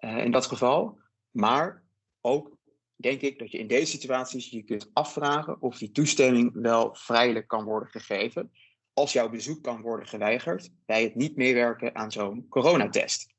Uh, 0.00 0.24
in 0.24 0.30
dat 0.30 0.46
geval. 0.46 0.98
Maar 1.30 1.82
ook 2.20 2.57
denk 3.00 3.20
ik 3.20 3.38
dat 3.38 3.50
je 3.50 3.58
in 3.58 3.66
deze 3.66 3.86
situaties 3.86 4.50
je 4.50 4.62
kunt 4.62 4.90
afvragen 4.92 5.62
of 5.62 5.78
die 5.78 5.90
toestemming 5.90 6.50
wel 6.52 6.94
vrijelijk 6.94 7.48
kan 7.48 7.64
worden 7.64 7.88
gegeven 7.88 8.50
als 8.92 9.12
jouw 9.12 9.28
bezoek 9.28 9.62
kan 9.62 9.80
worden 9.80 10.06
geweigerd 10.06 10.70
bij 10.86 11.02
het 11.02 11.14
niet 11.14 11.36
meewerken 11.36 11.94
aan 11.94 12.12
zo'n 12.12 12.46
coronatest. 12.48 13.36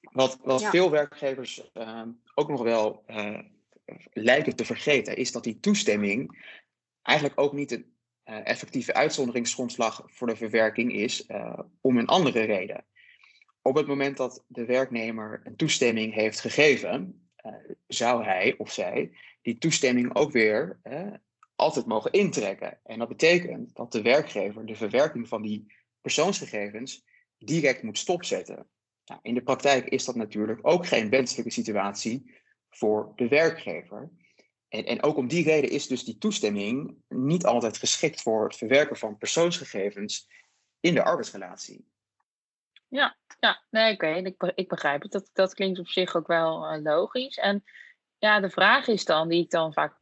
Wat, 0.00 0.38
wat 0.42 0.64
veel 0.64 0.90
werkgevers 0.90 1.70
uh, 1.74 2.02
ook 2.34 2.48
nog 2.48 2.62
wel 2.62 3.04
uh, 3.06 3.38
lijken 4.12 4.56
te 4.56 4.64
vergeten, 4.64 5.16
is 5.16 5.32
dat 5.32 5.44
die 5.44 5.60
toestemming 5.60 6.46
eigenlijk 7.02 7.40
ook 7.40 7.52
niet 7.52 7.70
een 7.70 7.94
uh, 8.24 8.46
effectieve 8.46 8.94
uitzonderingsgrondslag 8.94 10.02
voor 10.06 10.26
de 10.26 10.36
verwerking 10.36 10.92
is, 10.92 11.26
om 11.80 11.98
een 11.98 12.06
andere 12.06 12.42
reden. 12.42 12.84
Op 13.62 13.74
het 13.74 13.86
moment 13.86 14.16
dat 14.16 14.44
de 14.46 14.64
werknemer 14.64 15.40
een 15.44 15.56
toestemming 15.56 16.14
heeft 16.14 16.40
gegeven, 16.40 17.21
zou 17.86 18.24
hij 18.24 18.54
of 18.58 18.72
zij 18.72 19.10
die 19.42 19.58
toestemming 19.58 20.14
ook 20.14 20.32
weer 20.32 20.80
altijd 21.54 21.86
mogen 21.86 22.12
intrekken. 22.12 22.78
En 22.84 22.98
dat 22.98 23.08
betekent 23.08 23.74
dat 23.74 23.92
de 23.92 24.02
werkgever 24.02 24.66
de 24.66 24.76
verwerking 24.76 25.28
van 25.28 25.42
die 25.42 25.72
persoonsgegevens 26.00 27.04
direct 27.38 27.82
moet 27.82 27.98
stopzetten. 27.98 28.68
Nou, 29.04 29.20
in 29.22 29.34
de 29.34 29.42
praktijk 29.42 29.88
is 29.88 30.04
dat 30.04 30.14
natuurlijk 30.14 30.58
ook 30.62 30.86
geen 30.86 31.10
wenselijke 31.10 31.52
situatie 31.52 32.40
voor 32.70 33.12
de 33.16 33.28
werkgever. 33.28 34.10
En, 34.68 34.84
en 34.84 35.02
ook 35.02 35.16
om 35.16 35.28
die 35.28 35.44
reden 35.44 35.70
is 35.70 35.86
dus 35.86 36.04
die 36.04 36.18
toestemming 36.18 36.96
niet 37.08 37.44
altijd 37.44 37.76
geschikt 37.76 38.22
voor 38.22 38.44
het 38.44 38.56
verwerken 38.56 38.96
van 38.96 39.18
persoonsgegevens 39.18 40.28
in 40.80 40.94
de 40.94 41.04
arbeidsrelatie. 41.04 41.84
Ja, 42.92 43.16
ja 43.40 43.62
nee, 43.70 43.92
oké, 43.92 44.06
ik, 44.06 44.52
ik 44.54 44.68
begrijp 44.68 45.02
het. 45.02 45.12
Dat, 45.12 45.30
dat 45.32 45.54
klinkt 45.54 45.78
op 45.78 45.88
zich 45.88 46.16
ook 46.16 46.26
wel 46.26 46.74
uh, 46.74 46.82
logisch. 46.82 47.36
En 47.36 47.64
ja, 48.18 48.40
de 48.40 48.50
vraag 48.50 48.86
is 48.86 49.04
dan, 49.04 49.28
die 49.28 49.42
ik 49.42 49.50
dan 49.50 49.72
vaak 49.72 50.00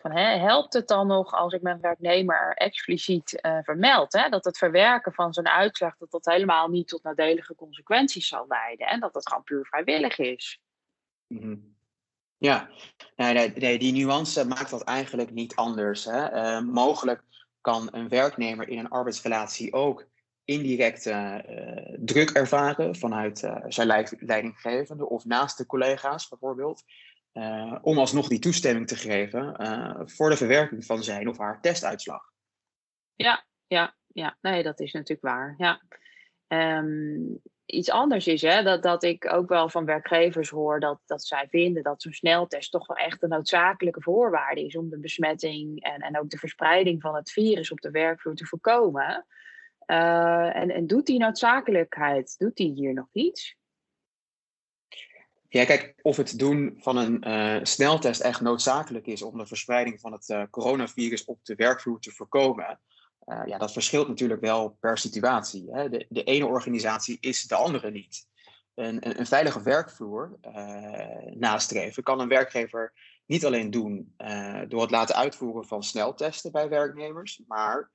van, 0.00 0.12
hè, 0.12 0.38
helpt 0.38 0.72
het 0.72 0.88
dan 0.88 1.06
nog 1.06 1.32
als 1.32 1.52
ik 1.52 1.62
mijn 1.62 1.80
werknemer 1.80 2.54
expliciet 2.54 3.38
uh, 3.42 3.58
vermeld? 3.62 4.12
Hè, 4.12 4.28
dat 4.28 4.44
het 4.44 4.58
verwerken 4.58 5.12
van 5.12 5.32
zo'n 5.32 5.48
uitslag 5.48 5.96
dat 5.96 6.10
dat 6.10 6.24
helemaal 6.24 6.68
niet 6.68 6.88
tot 6.88 7.02
nadelige 7.02 7.54
consequenties 7.54 8.28
zal 8.28 8.44
leiden. 8.48 8.86
En 8.86 9.00
dat 9.00 9.14
het 9.14 9.28
gewoon 9.28 9.44
puur 9.44 9.66
vrijwillig 9.66 10.18
is. 10.18 10.60
-hmm. 11.26 11.76
Ja, 12.36 12.68
nee, 13.16 13.52
nee, 13.54 13.78
die 13.78 13.92
nuance 13.92 14.46
maakt 14.46 14.70
dat 14.70 14.82
eigenlijk 14.82 15.30
niet 15.30 15.56
anders. 15.56 16.04
Hè. 16.04 16.32
Uh, 16.32 16.60
mogelijk 16.60 17.22
kan 17.60 17.88
een 17.90 18.08
werknemer 18.08 18.68
in 18.68 18.78
een 18.78 18.88
arbeidsrelatie 18.88 19.72
ook 19.72 20.06
indirect 20.48 21.06
uh, 21.06 21.38
druk 21.98 22.30
ervaren 22.30 22.96
vanuit 22.96 23.50
zijn 23.68 24.06
leidinggevende 24.18 25.08
of 25.08 25.24
naast 25.24 25.58
de 25.58 25.66
collega's 25.66 26.28
bijvoorbeeld. 26.28 26.84
Uh, 27.32 27.78
om 27.82 27.98
alsnog 27.98 28.28
die 28.28 28.38
toestemming 28.38 28.86
te 28.86 28.96
geven 28.96 29.56
uh, 29.60 30.00
voor 30.04 30.30
de 30.30 30.36
verwerking 30.36 30.84
van 30.84 31.02
zijn 31.02 31.28
of 31.28 31.38
haar 31.38 31.60
testuitslag. 31.60 32.22
Ja, 33.14 33.44
ja, 33.66 33.96
ja. 34.06 34.36
Nee, 34.40 34.62
dat 34.62 34.80
is 34.80 34.92
natuurlijk 34.92 35.22
waar. 35.22 35.54
Ja. 35.58 35.82
Um, 36.78 37.40
iets 37.66 37.90
anders 37.90 38.26
is 38.26 38.42
hè, 38.42 38.62
dat, 38.62 38.82
dat 38.82 39.02
ik 39.02 39.32
ook 39.32 39.48
wel 39.48 39.68
van 39.68 39.84
werkgevers 39.84 40.48
hoor 40.48 40.80
dat, 40.80 41.00
dat 41.06 41.24
zij 41.24 41.46
vinden 41.48 41.82
dat 41.82 42.02
zo'n 42.02 42.12
sneltest 42.12 42.70
toch 42.70 42.86
wel 42.86 42.96
echt 42.96 43.22
een 43.22 43.28
noodzakelijke 43.28 44.02
voorwaarde 44.02 44.64
is 44.64 44.76
om 44.76 44.90
de 44.90 44.98
besmetting 44.98 45.82
en, 45.82 46.00
en 46.00 46.18
ook 46.18 46.30
de 46.30 46.38
verspreiding 46.38 47.00
van 47.00 47.14
het 47.14 47.30
virus 47.30 47.70
op 47.70 47.80
de 47.80 47.90
werkvloer 47.90 48.34
te 48.34 48.46
voorkomen. 48.46 49.26
Uh, 49.90 50.56
en, 50.56 50.70
en 50.70 50.86
doet 50.86 51.06
die 51.06 51.18
noodzakelijkheid, 51.18 52.38
doet 52.38 52.56
die 52.56 52.72
hier 52.72 52.94
nog 52.94 53.08
iets? 53.12 53.56
Ja, 55.48 55.64
kijk, 55.64 55.94
of 56.02 56.16
het 56.16 56.38
doen 56.38 56.76
van 56.78 56.96
een 56.96 57.28
uh, 57.28 57.64
sneltest 57.64 58.20
echt 58.20 58.40
noodzakelijk 58.40 59.06
is 59.06 59.22
om 59.22 59.38
de 59.38 59.46
verspreiding 59.46 60.00
van 60.00 60.12
het 60.12 60.28
uh, 60.28 60.42
coronavirus 60.50 61.24
op 61.24 61.38
de 61.42 61.54
werkvloer 61.54 62.00
te 62.00 62.10
voorkomen, 62.10 62.80
ja, 63.46 63.58
dat 63.58 63.72
verschilt 63.72 64.08
natuurlijk 64.08 64.40
wel 64.40 64.76
per 64.80 64.98
situatie. 64.98 65.68
Hè. 65.72 65.88
De, 65.88 66.06
de 66.08 66.22
ene 66.22 66.46
organisatie 66.46 67.16
is 67.20 67.42
de 67.42 67.54
andere 67.54 67.90
niet. 67.90 68.26
Een, 68.74 69.06
een, 69.06 69.18
een 69.18 69.26
veilige 69.26 69.62
werkvloer 69.62 70.38
nastreven 71.34 72.02
kan 72.02 72.20
een 72.20 72.28
werkgever 72.28 72.92
niet 73.26 73.44
alleen 73.44 73.70
doen 73.70 74.14
door 74.68 74.80
het 74.80 74.90
laten 74.90 75.14
uitvoeren 75.14 75.66
van 75.66 75.82
sneltesten 75.82 76.52
bij 76.52 76.68
werknemers, 76.68 77.42
maar 77.46 77.90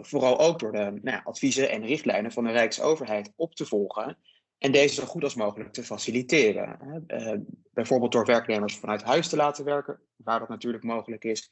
vooral 0.00 0.38
ook 0.38 0.58
door 0.58 0.72
de 0.72 0.98
nou 1.02 1.20
adviezen 1.24 1.70
en 1.70 1.86
richtlijnen 1.86 2.32
van 2.32 2.44
de 2.44 2.50
Rijksoverheid 2.50 3.32
op 3.36 3.54
te 3.54 3.66
volgen 3.66 4.18
en 4.58 4.72
deze 4.72 4.94
zo 4.94 5.04
goed 5.04 5.24
als 5.24 5.34
mogelijk 5.34 5.72
te 5.72 5.84
faciliteren. 5.84 7.04
Uh, 7.06 7.32
bijvoorbeeld 7.72 8.12
door 8.12 8.24
werknemers 8.24 8.78
vanuit 8.78 9.02
huis 9.02 9.28
te 9.28 9.36
laten 9.36 9.64
werken, 9.64 10.00
waar 10.16 10.38
dat 10.38 10.48
natuurlijk 10.48 10.84
mogelijk 10.84 11.24
is. 11.24 11.50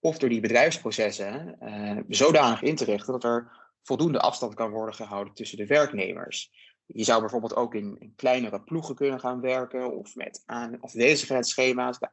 Of 0.00 0.18
door 0.18 0.28
die 0.28 0.40
bedrijfsprocessen 0.40 1.56
uh, 1.62 1.98
zodanig 2.08 2.62
in 2.62 2.76
te 2.76 2.84
richten 2.84 3.12
dat 3.12 3.24
er 3.24 3.68
voldoende 3.82 4.20
afstand 4.20 4.54
kan 4.54 4.70
worden 4.70 4.94
gehouden 4.94 5.34
tussen 5.34 5.58
de 5.58 5.66
werknemers. 5.66 6.50
Je 6.86 7.04
zou 7.04 7.20
bijvoorbeeld 7.20 7.56
ook 7.56 7.74
in, 7.74 7.96
in 7.98 8.12
kleinere 8.16 8.62
ploegen 8.62 8.94
kunnen 8.94 9.20
gaan 9.20 9.40
werken 9.40 9.96
of 9.96 10.14
met 10.14 10.42
aan- 10.46 10.80
afwezigheidsschema's. 10.80 11.98
Nou, 11.98 12.12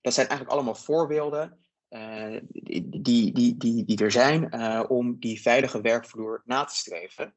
dat 0.00 0.14
zijn 0.14 0.28
eigenlijk 0.28 0.56
allemaal 0.56 0.74
voorbeelden 0.74 1.58
uh, 1.90 2.40
die, 2.48 3.00
die, 3.00 3.56
die, 3.56 3.84
die, 3.84 3.98
er 3.98 4.10
zijn 4.10 4.54
om 4.88 5.18
die 5.18 5.40
veilige 5.40 5.80
werkvloer 5.80 6.42
na 6.44 6.64
te 6.64 6.74
streven. 6.74 7.34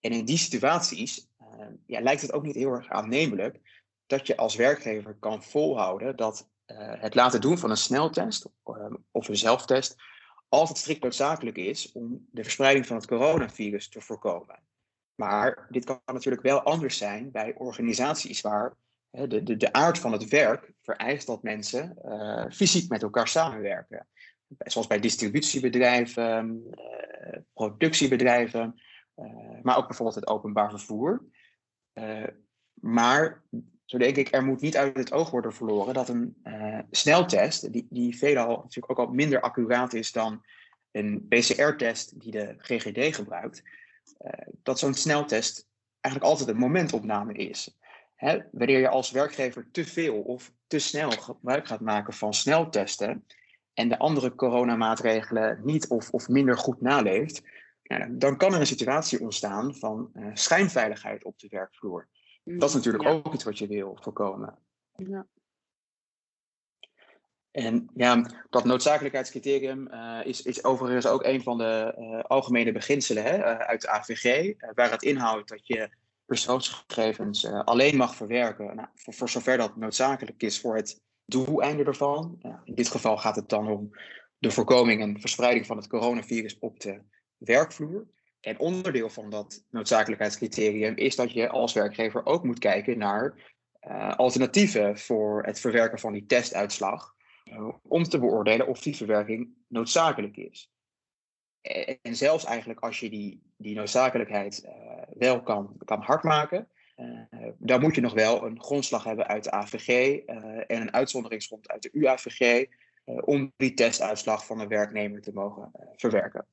En 0.00 0.10
in 0.10 0.24
die 0.24 0.38
situaties 0.38 1.28
uh, 1.40 1.66
ja, 1.86 2.00
lijkt 2.00 2.22
het 2.22 2.32
ook 2.32 2.42
niet 2.42 2.54
heel 2.54 2.72
erg 2.72 2.88
aannemelijk 2.88 3.84
dat 4.06 4.26
je 4.26 4.36
als 4.36 4.56
werkgever 4.56 5.16
kan 5.20 5.42
volhouden 5.42 6.16
dat 6.16 6.48
het 6.74 7.14
laten 7.14 7.40
doen 7.40 7.58
van 7.58 7.70
een 7.70 7.76
sneltest 7.76 8.46
of 9.10 9.28
een 9.28 9.36
zelftest 9.36 9.96
altijd 10.48 10.78
strikt 10.78 11.02
noodzakelijk 11.02 11.56
is 11.56 11.92
om 11.92 12.26
de 12.30 12.42
verspreiding 12.42 12.86
van 12.86 12.96
het 12.96 13.06
coronavirus 13.06 13.88
te 13.88 14.00
voorkomen. 14.00 14.62
Maar 15.14 15.66
dit 15.70 15.84
kan 15.84 16.00
natuurlijk 16.04 16.42
wel 16.42 16.62
anders 16.62 16.98
zijn 16.98 17.30
bij 17.30 17.54
organisaties 17.54 18.40
waar 18.40 18.76
de, 19.10 19.42
de, 19.42 19.56
de 19.56 19.72
aard 19.72 19.98
van 19.98 20.12
het 20.12 20.28
werk 20.28 20.72
vereist 20.86 21.26
dat 21.26 21.42
mensen 21.42 21.96
fysiek 22.52 22.88
met 22.88 23.02
elkaar 23.02 23.28
samenwerken. 23.28 24.06
Zoals 24.58 24.86
bij 24.86 25.00
distributiebedrijven, 25.00 26.64
productiebedrijven, 27.52 28.80
maar 29.62 29.76
ook 29.76 29.86
bijvoorbeeld 29.86 30.18
het 30.18 30.26
openbaar 30.26 30.70
vervoer. 30.70 31.24
Maar 32.74 33.42
zo 33.84 33.98
denk 33.98 34.16
ik, 34.16 34.34
er 34.34 34.44
moet 34.44 34.60
niet 34.60 34.76
uit 34.76 34.96
het 34.96 35.12
oog 35.12 35.30
worden 35.30 35.54
verloren 35.54 35.94
dat 35.94 36.08
een 36.08 36.36
sneltest, 36.90 37.72
die, 37.72 37.86
die 37.90 38.16
veelal 38.16 38.56
natuurlijk 38.62 38.90
ook 38.90 39.06
al 39.06 39.14
minder 39.14 39.40
accuraat 39.40 39.92
is 39.92 40.12
dan 40.12 40.44
een 40.90 41.26
PCR-test 41.28 42.20
die 42.20 42.30
de 42.30 42.54
GGD 42.58 43.14
gebruikt, 43.14 43.62
dat 44.62 44.78
zo'n 44.78 44.94
sneltest 44.94 45.66
eigenlijk 46.00 46.32
altijd 46.32 46.48
een 46.48 46.62
momentopname 46.62 47.32
is. 47.32 47.78
Hè, 48.16 48.38
wanneer 48.52 48.78
je 48.78 48.88
als 48.88 49.10
werkgever 49.10 49.68
te 49.70 49.84
veel 49.84 50.20
of 50.20 50.52
te 50.66 50.78
snel 50.78 51.10
gebruik 51.10 51.66
gaat 51.66 51.80
maken 51.80 52.12
van 52.12 52.34
sneltesten 52.34 53.26
en 53.74 53.88
de 53.88 53.98
andere 53.98 54.34
coronamaatregelen 54.34 55.60
niet 55.64 55.88
of, 55.88 56.10
of 56.10 56.28
minder 56.28 56.58
goed 56.58 56.80
naleeft, 56.80 57.42
ja, 57.82 58.08
dan 58.10 58.36
kan 58.36 58.54
er 58.54 58.60
een 58.60 58.66
situatie 58.66 59.20
ontstaan 59.20 59.74
van 59.74 60.10
uh, 60.14 60.30
schijnveiligheid 60.32 61.24
op 61.24 61.38
de 61.38 61.48
werkvloer. 61.50 62.08
Dat 62.44 62.68
is 62.68 62.74
mm, 62.74 62.76
natuurlijk 62.76 63.08
ook 63.08 63.34
iets 63.34 63.44
wat 63.44 63.58
je 63.58 63.66
wil 63.66 63.98
voorkomen. 64.00 64.58
Ja. 64.96 65.26
En 67.50 67.90
ja, 67.94 68.30
dat 68.50 68.64
noodzakelijkheidscriterium 68.64 69.88
uh, 69.92 70.20
is, 70.24 70.42
is 70.42 70.64
overigens 70.64 71.06
ook 71.06 71.24
een 71.24 71.42
van 71.42 71.58
de 71.58 71.94
uh, 71.98 72.22
algemene 72.22 72.72
beginselen 72.72 73.22
hè, 73.22 73.42
uit 73.44 73.80
de 73.80 73.88
AVG, 73.88 74.54
waar 74.74 74.90
het 74.90 75.02
inhoudt 75.02 75.48
dat 75.48 75.66
je 75.66 75.90
persoonsgegevens 76.26 77.46
alleen 77.46 77.96
mag 77.96 78.16
verwerken, 78.16 78.76
nou, 78.76 78.88
voor, 78.94 79.28
zover 79.28 79.56
dat 79.56 79.76
noodzakelijk 79.76 80.42
is 80.42 80.60
voor 80.60 80.76
het 80.76 81.00
doeleinde 81.24 81.84
ervan. 81.84 82.38
in 82.64 82.74
dit 82.74 82.88
geval 82.88 83.16
gaat 83.16 83.36
het 83.36 83.48
dan 83.48 83.68
om 83.68 83.90
de 84.38 84.50
voorkoming 84.50 85.00
en 85.00 85.20
verspreiding 85.20 85.66
van 85.66 85.76
het 85.76 85.86
coronavirus 85.88 86.58
op 86.58 86.80
de 86.80 87.02
werkvloer. 87.36 88.06
En 88.40 88.58
onderdeel 88.58 89.10
van 89.10 89.30
dat 89.30 89.64
noodzakelijkheidscriterium 89.70 90.96
is 90.96 91.16
dat 91.16 91.32
je 91.32 91.48
als 91.48 91.72
werkgever 91.72 92.26
ook 92.26 92.44
moet 92.44 92.58
kijken 92.58 92.98
naar 92.98 93.54
uh, 93.88 94.16
alternatieven 94.16 94.98
voor 94.98 95.42
het 95.44 95.60
verwerken 95.60 95.98
van 95.98 96.12
die 96.12 96.26
testuitslag. 96.26 97.14
om 97.82 98.02
te 98.02 98.18
beoordelen 98.18 98.66
of 98.66 98.80
die 98.82 98.96
verwerking 98.96 99.48
noodzakelijk 99.68 100.36
is. 100.36 100.70
En 102.02 102.16
zelfs 102.16 102.44
eigenlijk 102.44 102.80
als 102.80 103.00
je 103.00 103.10
die, 103.10 103.42
die 103.56 103.74
noodzakelijkheid 103.74 104.68
wel 105.08 105.42
kan, 105.42 105.76
kan 105.84 106.00
hardmaken, 106.02 106.68
dan 107.58 107.80
moet 107.80 107.94
je 107.94 108.00
nog 108.00 108.14
wel 108.14 108.44
een 108.44 108.62
grondslag 108.62 109.04
hebben 109.04 109.26
uit 109.26 109.44
de 109.44 109.50
AVG 109.50 110.18
en 110.66 110.80
een 110.80 110.92
uitzonderingsgrond 110.92 111.68
uit 111.68 111.82
de 111.82 111.90
UAVG 111.92 112.66
om 113.04 113.52
die 113.56 113.74
testuitslag 113.74 114.46
van 114.46 114.60
een 114.60 114.68
werknemer 114.68 115.22
te 115.22 115.32
mogen 115.32 115.70
verwerken. 115.96 116.46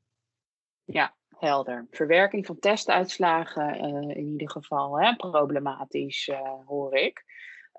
Ja, 0.84 1.16
helder. 1.38 1.88
Verwerking 1.92 2.46
van 2.46 2.60
testuitslagen 2.60 3.76
in 4.16 4.32
ieder 4.32 4.50
geval 4.50 5.00
hè, 5.00 5.16
problematisch, 5.16 6.32
hoor 6.66 6.96
ik. 6.96 7.24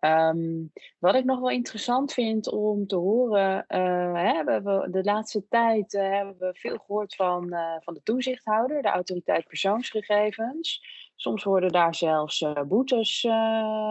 Ehm, 0.05 0.67
wat 0.99 1.15
ik 1.15 1.25
nog 1.25 1.41
wel 1.41 1.51
interessant 1.51 2.13
vind 2.13 2.51
om 2.53 2.87
te 2.87 2.97
horen, 2.97 3.65
we 3.69 4.87
de 4.91 5.03
laatste 5.03 5.47
tijd 5.49 5.95
uh, 5.95 6.11
hebben 6.11 6.37
we 6.39 6.51
veel 6.53 6.79
gehoord 6.79 7.15
van, 7.15 7.55
uh, 7.55 7.77
van 7.81 7.95
de 7.95 8.03
toezichthouder, 8.03 8.83
de 8.83 8.89
autoriteit 8.89 9.47
persoonsgegevens. 9.47 10.83
Soms 11.15 11.45
worden 11.45 11.73
daar 11.73 11.95
zelfs 11.95 12.45
boetes 12.69 13.21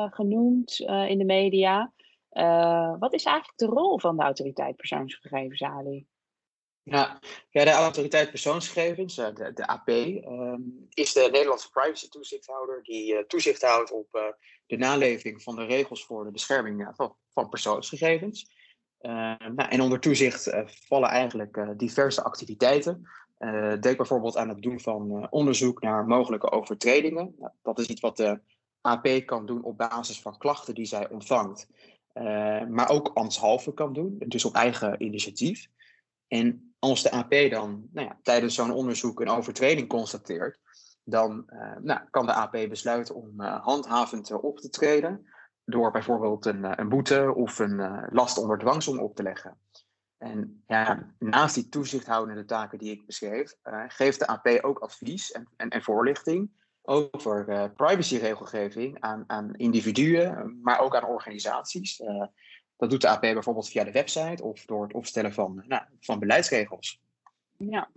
genoemd 0.10 0.80
in 0.80 1.18
de 1.18 1.26
media. 1.26 1.94
wat 3.00 3.14
is 3.14 3.26
eigenlijk 3.26 3.58
de 3.58 3.66
rol 3.66 4.00
van 4.00 4.18
de 4.18 4.24
autoriteit 4.24 4.76
persoonsgegevens, 4.76 5.62
Ali? 5.62 6.08
Ja, 6.86 7.20
ja, 7.50 7.64
de 7.64 7.72
autoriteit 7.72 8.30
persoonsgegevens, 8.30 9.16
de, 9.16 9.52
de 9.54 9.68
AP, 9.68 9.88
ehm, 9.88 10.62
is 10.90 11.14
de 11.14 11.30
Nederlandse 11.32 11.70
privacy 11.70 12.10
toezichthouder 12.10 12.84
die 12.84 13.26
toezicht 13.26 13.62
houdt 13.62 13.92
op 13.92 14.36
de 14.66 14.78
naleving 14.78 15.44
van 15.44 15.56
de 15.56 15.66
regels 15.66 16.06
voor 16.06 16.24
de 16.24 16.32
bescherming 16.32 16.92
van, 16.96 17.16
van 17.30 17.50
persoonsgegevens. 17.50 18.52
Uh, 19.02 19.12
nou, 19.38 19.70
en 19.70 19.82
onder 19.82 20.00
toezicht 20.00 20.50
vallen 20.66 21.10
eigenlijk 21.10 21.74
diverse 21.78 22.24
activiteiten. 22.24 23.10
denk 23.80 23.98
bijvoorbeeld 23.98 24.38
aan 24.38 24.50
het 24.50 24.62
doen 24.62 24.80
van 24.80 25.28
onderzoek 25.32 25.82
naar 25.82 26.06
mogelijke 26.06 26.52
overtredingen. 26.52 27.36
Nou, 27.38 27.52
dat 27.62 27.80
is 27.80 27.88
iets 27.88 28.02
wat 28.02 28.18
de 28.18 28.40
AP 28.82 29.08
kan 29.26 29.46
doen 29.46 29.64
op 29.64 29.78
basis 29.78 30.22
van 30.22 30.38
klachten 30.38 30.76
die 30.76 30.86
zij 30.86 31.10
ontvangt. 31.10 31.68
maar 32.70 32.90
ook 32.90 33.12
ambtshalve 33.14 33.74
kan 33.74 33.94
doen, 33.94 34.16
dus 34.28 34.46
op 34.46 34.54
eigen 34.54 35.04
initiatief. 35.04 35.68
En 36.28 36.73
als 36.84 37.04
de 37.04 37.12
AP 37.12 37.50
dan 37.50 37.88
nou 37.92 38.08
ja, 38.08 38.20
tijdens 38.22 38.56
zo'n 38.56 38.72
onderzoek 38.72 39.20
een 39.20 39.30
overtreding 39.30 39.88
constateert, 39.88 40.60
dan 41.04 41.46
uh, 41.48 41.76
nou, 41.80 42.00
kan 42.10 42.26
de 42.26 42.34
AP 42.34 42.52
besluiten 42.52 43.16
om 43.16 43.42
uh, 43.42 43.64
handhavend 43.64 44.32
op 44.32 44.60
te 44.60 44.70
treden. 44.70 45.28
Door 45.66 45.92
bijvoorbeeld 45.92 46.46
een, 46.46 46.66
eh, 46.66 46.72
een 46.76 46.90
boete 46.90 47.34
of 47.36 47.60
een 47.60 48.08
last 48.10 48.38
onder 48.38 48.58
dwangsom 48.58 49.00
op 49.00 49.16
te 49.16 49.24
leggen. 49.24 49.58
En 50.18 50.64
ja, 50.68 51.14
naast 51.20 51.56
die 51.56 51.70
toezichthoudende 51.70 52.46
taken 52.46 52.78
die 52.78 52.92
ik 52.92 53.06
beschreef, 53.06 53.56
geeft 53.88 54.20
de 54.20 54.28
AP 54.28 54.48
ook 54.62 54.80
advies 54.80 55.32
en, 55.32 55.48
en, 55.56 55.70
en 55.70 55.84
voorlichting 55.84 56.52
over 56.82 57.72
privacyregelgeving 57.76 59.00
aan, 59.00 59.24
aan 59.28 59.56
individuen, 59.56 60.60
maar 60.62 60.80
ook 60.80 60.96
aan 60.96 61.06
organisaties. 61.06 62.02
Dat 62.84 62.92
doet 62.92 63.02
de 63.02 63.08
AP 63.08 63.22
bijvoorbeeld 63.22 63.70
via 63.70 63.84
de 63.84 63.92
website 63.92 64.44
of 64.44 64.66
door 64.66 64.84
het 64.84 64.94
opstellen 64.94 65.34
van, 65.34 65.64
nou, 65.68 65.84
van 66.00 66.20
beleidsregels. 66.20 67.00
Ja, 67.58 67.90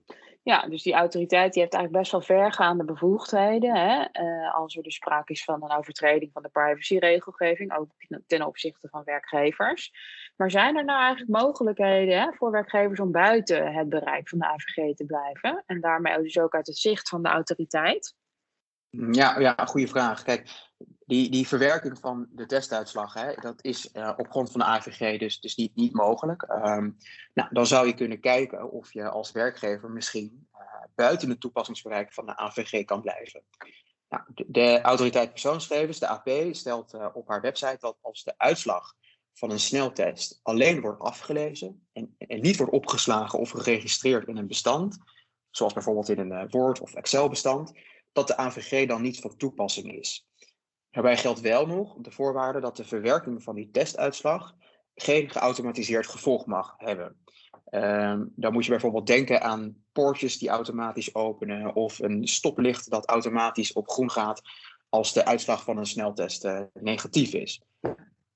ja, 0.42 0.66
dus 0.68 0.82
die 0.82 0.94
autoriteit 0.94 1.52
die 1.52 1.62
heeft 1.62 1.74
eigenlijk 1.74 2.02
best 2.02 2.12
wel 2.12 2.38
vergaande 2.38 2.84
bevoegdheden. 2.84 3.76
Hè? 3.76 4.06
Uh, 4.22 4.54
als 4.54 4.76
er 4.76 4.82
dus 4.82 4.94
sprake 4.94 5.32
is 5.32 5.44
van 5.44 5.62
een 5.62 5.76
overtreding 5.76 6.32
van 6.32 6.42
de 6.42 6.48
privacyregelgeving, 6.48 7.76
ook 7.76 7.90
ten 8.26 8.46
opzichte 8.46 8.88
van 8.88 9.04
werkgevers. 9.04 9.92
Maar 10.36 10.50
zijn 10.50 10.76
er 10.76 10.84
nou 10.84 11.00
eigenlijk 11.00 11.30
mogelijkheden 11.30 12.20
hè, 12.20 12.32
voor 12.32 12.50
werkgevers 12.50 13.00
om 13.00 13.12
buiten 13.12 13.72
het 13.72 13.88
bereik 13.88 14.28
van 14.28 14.38
de 14.38 14.46
AVG 14.46 14.94
te 14.94 15.04
blijven? 15.04 15.62
En 15.66 15.80
daarmee 15.80 16.22
dus 16.22 16.38
ook 16.38 16.54
uit 16.54 16.66
het 16.66 16.78
zicht 16.78 17.08
van 17.08 17.22
de 17.22 17.28
autoriteit? 17.28 18.14
Ja, 18.90 19.38
ja 19.38 19.54
goede 19.54 19.88
vraag. 19.88 20.22
Kijk, 20.22 20.65
die, 21.06 21.30
die 21.30 21.48
verwerking 21.48 21.98
van 21.98 22.26
de 22.30 22.46
testuitslag, 22.46 23.14
hè, 23.14 23.34
dat 23.34 23.64
is 23.64 23.90
uh, 23.92 24.12
op 24.16 24.30
grond 24.30 24.50
van 24.50 24.60
de 24.60 24.66
AVG 24.66 25.18
dus, 25.18 25.40
dus 25.40 25.56
niet, 25.56 25.74
niet 25.74 25.92
mogelijk. 25.92 26.42
Um, 26.42 26.96
nou, 27.34 27.48
dan 27.50 27.66
zou 27.66 27.86
je 27.86 27.94
kunnen 27.94 28.20
kijken 28.20 28.70
of 28.70 28.92
je 28.92 29.08
als 29.08 29.32
werkgever 29.32 29.90
misschien 29.90 30.48
uh, 30.54 30.60
buiten 30.94 31.28
het 31.28 31.40
toepassingsbereik 31.40 32.12
van 32.12 32.26
de 32.26 32.36
AVG 32.36 32.84
kan 32.84 33.00
blijven. 33.00 33.42
Nou, 34.08 34.22
de, 34.34 34.80
autoriteit 34.80 35.30
persoonsgegevens, 35.30 35.98
de 35.98 36.08
AP, 36.08 36.30
stelt 36.50 36.94
uh, 36.94 37.06
op 37.12 37.28
haar 37.28 37.40
website 37.40 37.78
dat 37.80 37.98
als 38.00 38.24
de 38.24 38.34
uitslag 38.36 38.94
van 39.34 39.50
een 39.50 39.60
sneltest 39.60 40.40
alleen 40.42 40.80
wordt 40.80 41.00
afgelezen 41.00 41.86
en, 41.92 42.14
en 42.18 42.40
niet 42.40 42.56
wordt 42.56 42.72
opgeslagen 42.72 43.38
of 43.38 43.50
geregistreerd 43.50 44.28
in 44.28 44.36
een 44.36 44.46
bestand, 44.46 44.98
zoals 45.50 45.72
bijvoorbeeld 45.72 46.08
in 46.08 46.18
een 46.18 46.48
Word- 46.48 46.80
of 46.80 46.94
Excel-bestand, 46.94 47.72
dat 48.12 48.26
de 48.26 48.36
AVG 48.36 48.86
dan 48.86 49.02
niet 49.02 49.20
van 49.20 49.36
toepassing 49.36 49.92
is. 49.92 50.25
Daarbij 50.96 51.16
geldt 51.16 51.40
wel 51.40 51.66
nog 51.66 51.94
de 51.98 52.10
voorwaarde 52.10 52.60
dat 52.60 52.76
de 52.76 52.84
verwerking 52.84 53.42
van 53.42 53.54
die 53.54 53.70
testuitslag 53.70 54.54
geen 54.94 55.30
geautomatiseerd 55.30 56.06
gevolg 56.06 56.46
mag 56.46 56.74
hebben. 56.76 57.16
Um, 57.70 58.32
dan 58.36 58.52
moet 58.52 58.64
je 58.64 58.70
bijvoorbeeld 58.70 59.06
denken 59.06 59.42
aan 59.42 59.84
poortjes 59.92 60.38
die 60.38 60.48
automatisch 60.48 61.14
openen 61.14 61.74
of 61.74 61.98
een 61.98 62.28
stoplicht 62.28 62.90
dat 62.90 63.08
automatisch 63.08 63.72
op 63.72 63.88
groen 63.88 64.10
gaat 64.10 64.42
als 64.88 65.12
de 65.12 65.24
uitslag 65.24 65.64
van 65.64 65.76
een 65.78 65.86
sneltest 65.86 66.44
uh, 66.44 66.60
negatief 66.72 67.32
is. 67.32 67.62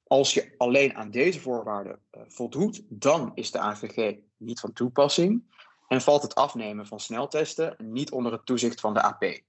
Als 0.07 0.35
je 0.35 0.55
alleen 0.57 0.94
aan 0.96 1.11
deze 1.11 1.40
voorwaarden 1.40 1.99
uh, 2.12 2.23
voldoet, 2.27 2.83
dan 2.88 3.31
is 3.35 3.51
de 3.51 3.59
AVG 3.59 4.16
niet 4.37 4.61
van 4.61 4.73
toepassing 4.73 5.42
en 5.88 6.01
valt 6.01 6.23
het 6.23 6.35
afnemen 6.35 6.87
van 6.87 7.01
sneltesten 7.01 7.77
niet 7.79 8.11
onder 8.11 8.33
het 8.33 8.46
toezicht 8.46 8.81
van 8.81 8.94
de 8.94 9.03
AP. 9.03 9.40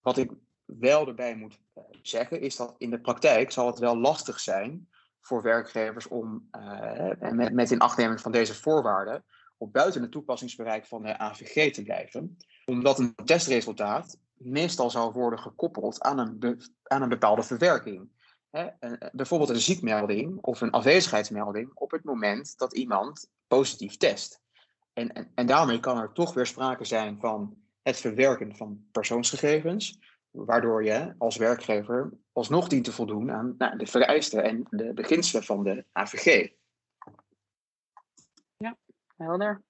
Wat 0.00 0.16
ik 0.16 0.30
wel 0.78 1.06
erbij 1.06 1.36
moet 1.36 1.60
eh, 1.74 1.82
zeggen, 2.02 2.40
is 2.40 2.56
dat 2.56 2.74
in 2.78 2.90
de 2.90 3.00
praktijk 3.00 3.50
zal 3.50 3.66
het 3.66 3.78
wel 3.78 3.96
lastig 3.96 4.40
zijn 4.40 4.88
voor 5.20 5.42
werkgevers 5.42 6.08
om 6.08 6.48
uh, 6.58 7.30
met, 7.30 7.52
met 7.52 7.70
inachtneming 7.70 8.20
van 8.20 8.32
deze 8.32 8.54
voorwaarden 8.54 9.24
op 9.56 9.72
buiten 9.72 10.02
het 10.02 10.10
toepassingsbereik 10.10 10.86
van 10.86 11.02
de 11.02 11.18
AVG 11.18 11.72
te 11.72 11.82
blijven, 11.82 12.36
omdat 12.64 12.98
een 12.98 13.14
testresultaat 13.24 14.18
meestal 14.34 14.90
zou 14.90 15.12
worden 15.12 15.38
gekoppeld 15.38 16.00
aan 16.00 16.18
een, 16.18 16.62
aan 16.82 17.02
een 17.02 17.08
bepaalde 17.08 17.42
verwerking. 17.42 18.08
Hè, 18.50 18.66
bijvoorbeeld 19.12 19.50
een 19.50 19.60
ziekmelding 19.60 20.38
of 20.40 20.60
een 20.60 20.70
afwezigheidsmelding 20.70 21.70
op 21.74 21.90
het 21.90 22.04
moment 22.04 22.58
dat 22.58 22.76
iemand 22.76 23.30
positief 23.46 23.96
test. 23.96 24.42
En, 24.92 25.30
en 25.34 25.46
daarmee 25.46 25.80
kan 25.80 25.98
er 25.98 26.12
toch 26.12 26.34
weer 26.34 26.46
sprake 26.46 26.84
zijn 26.84 27.18
van 27.20 27.56
het 27.82 27.96
verwerken 27.96 28.56
van 28.56 28.84
persoonsgegevens, 28.92 29.98
waardoor 30.32 30.84
je 30.84 31.14
als 31.18 31.36
werkgever 31.36 32.10
alsnog 32.32 32.68
dient 32.68 32.84
te 32.84 32.92
voldoen 32.92 33.30
aan 33.30 33.54
nou, 33.58 33.78
de 33.78 33.86
vereisten 33.86 34.44
en 34.44 34.66
de 34.70 34.92
beginselen 34.92 35.44
van 35.44 35.64
de 35.64 35.84
AVG. 35.92 36.50
Ja, 38.56 38.78
helder. 39.16 39.62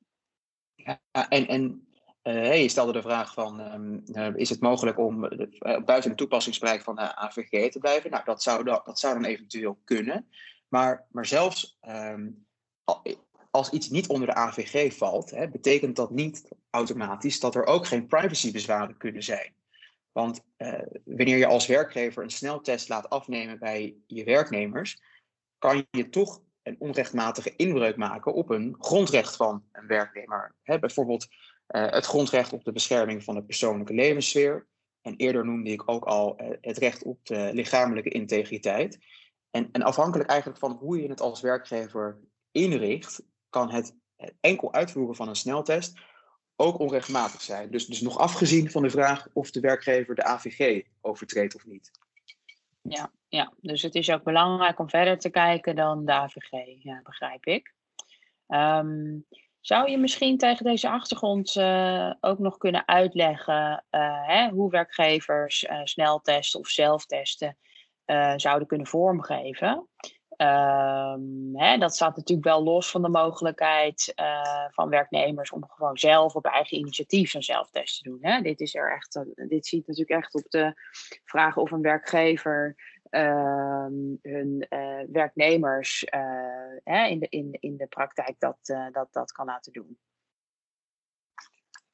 Ja, 0.74 1.00
en 1.28 1.46
en 1.46 1.86
uh, 2.22 2.62
je 2.62 2.68
stelde 2.68 2.92
de 2.92 3.02
vraag 3.02 3.32
van, 3.32 3.60
um, 3.60 4.02
uh, 4.06 4.34
is 4.34 4.48
het 4.48 4.60
mogelijk 4.60 4.98
om 4.98 5.24
uh, 5.24 5.48
buiten 5.58 6.10
het 6.10 6.16
toepassingsbereik 6.16 6.82
van 6.82 6.94
de 6.94 7.16
AVG 7.16 7.70
te 7.70 7.78
blijven? 7.78 8.10
Nou, 8.10 8.24
dat 8.24 8.42
zou, 8.42 8.64
dat, 8.64 8.84
dat 8.84 8.98
zou 8.98 9.14
dan 9.14 9.24
eventueel 9.24 9.78
kunnen. 9.84 10.28
Maar, 10.68 11.06
maar 11.10 11.26
zelfs 11.26 11.78
um, 11.88 12.46
als 13.50 13.70
iets 13.70 13.90
niet 13.90 14.08
onder 14.08 14.26
de 14.26 14.34
AVG 14.34 14.96
valt, 14.96 15.30
hè, 15.30 15.48
betekent 15.48 15.96
dat 15.96 16.10
niet 16.10 16.48
automatisch 16.70 17.40
dat 17.40 17.54
er 17.54 17.66
ook 17.66 17.86
geen 17.86 18.06
privacybezwaren 18.06 18.96
kunnen 18.96 19.22
zijn. 19.22 19.54
Want 20.12 20.42
uh, 20.58 20.80
wanneer 21.04 21.36
je 21.36 21.46
als 21.46 21.66
werkgever 21.66 22.22
een 22.22 22.30
sneltest 22.30 22.88
laat 22.88 23.10
afnemen 23.10 23.58
bij 23.58 23.96
je 24.06 24.24
werknemers, 24.24 25.00
kan 25.58 25.86
je 25.90 26.08
toch 26.08 26.42
een 26.62 26.76
onrechtmatige 26.78 27.56
inbreuk 27.56 27.96
maken 27.96 28.34
op 28.34 28.50
een 28.50 28.76
grondrecht 28.78 29.36
van 29.36 29.64
een 29.72 29.86
werknemer. 29.86 30.54
Bijvoorbeeld 30.64 31.26
uh, 31.68 31.90
het 31.90 32.06
grondrecht 32.06 32.52
op 32.52 32.64
de 32.64 32.72
bescherming 32.72 33.24
van 33.24 33.34
de 33.34 33.42
persoonlijke 33.42 33.94
levenssfeer. 33.94 34.66
En 35.00 35.16
eerder 35.16 35.44
noemde 35.44 35.70
ik 35.70 35.90
ook 35.90 36.04
al 36.04 36.40
uh, 36.40 36.48
het 36.60 36.78
recht 36.78 37.02
op 37.02 37.18
de 37.22 37.50
lichamelijke 37.52 38.10
integriteit. 38.10 38.98
En, 39.50 39.68
en 39.72 39.82
afhankelijk 39.82 40.30
eigenlijk 40.30 40.60
van 40.60 40.72
hoe 40.72 41.02
je 41.02 41.08
het 41.08 41.20
als 41.20 41.40
werkgever 41.40 42.18
inricht, 42.50 43.22
kan 43.48 43.70
het 43.70 43.94
enkel 44.40 44.72
uitvoeren 44.72 45.16
van 45.16 45.28
een 45.28 45.36
sneltest 45.36 46.00
ook 46.62 46.78
onrechtmatig 46.78 47.40
zijn. 47.40 47.70
Dus, 47.70 47.86
dus 47.86 48.00
nog 48.00 48.18
afgezien 48.18 48.70
van 48.70 48.82
de 48.82 48.90
vraag 48.90 49.28
of 49.32 49.50
de 49.50 49.60
werkgever 49.60 50.14
de 50.14 50.24
AVG 50.24 50.82
overtreedt 51.00 51.54
of 51.54 51.66
niet. 51.66 51.90
Ja, 52.82 53.10
ja, 53.28 53.52
dus 53.60 53.82
het 53.82 53.94
is 53.94 54.10
ook 54.10 54.22
belangrijk 54.22 54.78
om 54.78 54.88
verder 54.88 55.18
te 55.18 55.30
kijken 55.30 55.76
dan 55.76 56.04
de 56.04 56.12
AVG, 56.12 56.50
ja, 56.82 57.00
begrijp 57.02 57.46
ik. 57.46 57.74
Um, 58.48 59.26
zou 59.60 59.90
je 59.90 59.98
misschien 59.98 60.38
tegen 60.38 60.64
deze 60.64 60.90
achtergrond 60.90 61.56
uh, 61.56 62.12
ook 62.20 62.38
nog 62.38 62.56
kunnen 62.56 62.88
uitleggen 62.88 63.84
uh, 63.90 64.26
hè, 64.26 64.48
hoe 64.48 64.70
werkgevers 64.70 65.62
uh, 65.62 65.80
sneltesten 65.84 66.60
of 66.60 66.68
zelftesten 66.68 67.56
zouden 68.36 68.68
kunnen 68.68 68.86
vormgeven? 68.86 69.88
Um, 70.36 71.50
hè, 71.52 71.78
dat 71.78 71.94
staat 71.94 72.16
natuurlijk 72.16 72.48
wel 72.48 72.62
los 72.62 72.90
van 72.90 73.02
de 73.02 73.08
mogelijkheid 73.08 74.12
uh, 74.20 74.66
van 74.70 74.88
werknemers 74.88 75.50
om 75.50 75.64
gewoon 75.68 75.98
zelf 75.98 76.34
op 76.34 76.44
eigen 76.44 76.78
initiatief 76.78 77.30
zo'n 77.30 77.42
zelftest 77.42 78.02
te 78.02 78.08
doen. 78.08 78.18
Hè. 78.20 78.40
Dit, 78.40 78.60
is 78.60 78.74
er 78.74 78.92
echt, 78.92 79.20
dit 79.48 79.66
ziet 79.66 79.86
natuurlijk 79.86 80.22
echt 80.22 80.34
op 80.34 80.50
de 80.50 80.74
vraag 81.24 81.56
of 81.56 81.70
een 81.70 81.82
werkgever 81.82 82.76
uh, 83.10 83.86
hun 84.22 84.66
uh, 84.70 85.00
werknemers 85.12 86.04
hè, 86.84 87.06
in, 87.06 87.18
de, 87.18 87.26
in, 87.28 87.56
in 87.60 87.76
de 87.76 87.86
praktijk 87.86 88.34
dat, 88.38 88.58
dat, 88.92 89.08
dat 89.10 89.32
kan 89.32 89.46
laten 89.46 89.72
doen. 89.72 89.98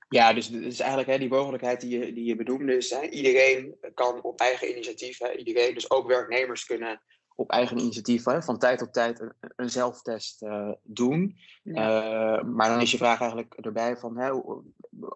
Ja, 0.08 0.32
dus, 0.32 0.48
dus 0.48 0.78
eigenlijk 0.78 1.10
hè, 1.10 1.18
die 1.18 1.28
mogelijkheid 1.28 1.80
die 1.80 1.98
je, 1.98 2.12
die 2.12 2.24
je 2.24 2.36
benoemde 2.36 2.76
is, 2.76 2.90
hè, 2.90 3.08
iedereen 3.08 3.76
kan 3.94 4.22
op 4.22 4.40
eigen 4.40 4.70
initiatief, 4.70 5.18
hè, 5.18 5.32
iedereen, 5.32 5.74
dus 5.74 5.90
ook 5.90 6.06
werknemers 6.06 6.64
kunnen 6.64 7.00
op 7.38 7.50
eigen 7.50 7.78
initiatief 7.78 8.24
hè, 8.24 8.42
van 8.42 8.58
tijd 8.58 8.78
tot 8.78 8.92
tijd 8.92 9.20
een, 9.20 9.32
een 9.56 9.70
zelftest 9.70 10.42
uh, 10.42 10.70
doen. 10.82 11.36
Uh, 11.64 12.42
maar 12.42 12.68
dan 12.68 12.80
is 12.80 12.90
je 12.90 12.96
vraag 12.96 13.20
eigenlijk 13.20 13.54
erbij 13.54 13.96
van, 13.96 14.16
hè, 14.16 14.30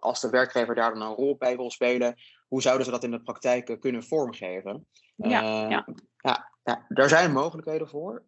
als 0.00 0.20
de 0.20 0.30
werkgever 0.30 0.74
daar 0.74 0.92
dan 0.92 1.02
een 1.02 1.14
rol 1.14 1.36
bij 1.36 1.56
wil 1.56 1.70
spelen, 1.70 2.14
hoe 2.48 2.62
zouden 2.62 2.84
ze 2.84 2.90
dat 2.90 3.04
in 3.04 3.10
de 3.10 3.22
praktijk 3.22 3.68
uh, 3.68 3.80
kunnen 3.80 4.04
vormgeven? 4.04 4.86
Ja, 5.16 5.68
ja. 5.68 5.86
ja, 6.16 6.50
ja, 6.62 6.86
daar 6.88 7.08
zijn 7.08 7.32
mogelijkheden 7.32 7.88
voor, 7.88 8.22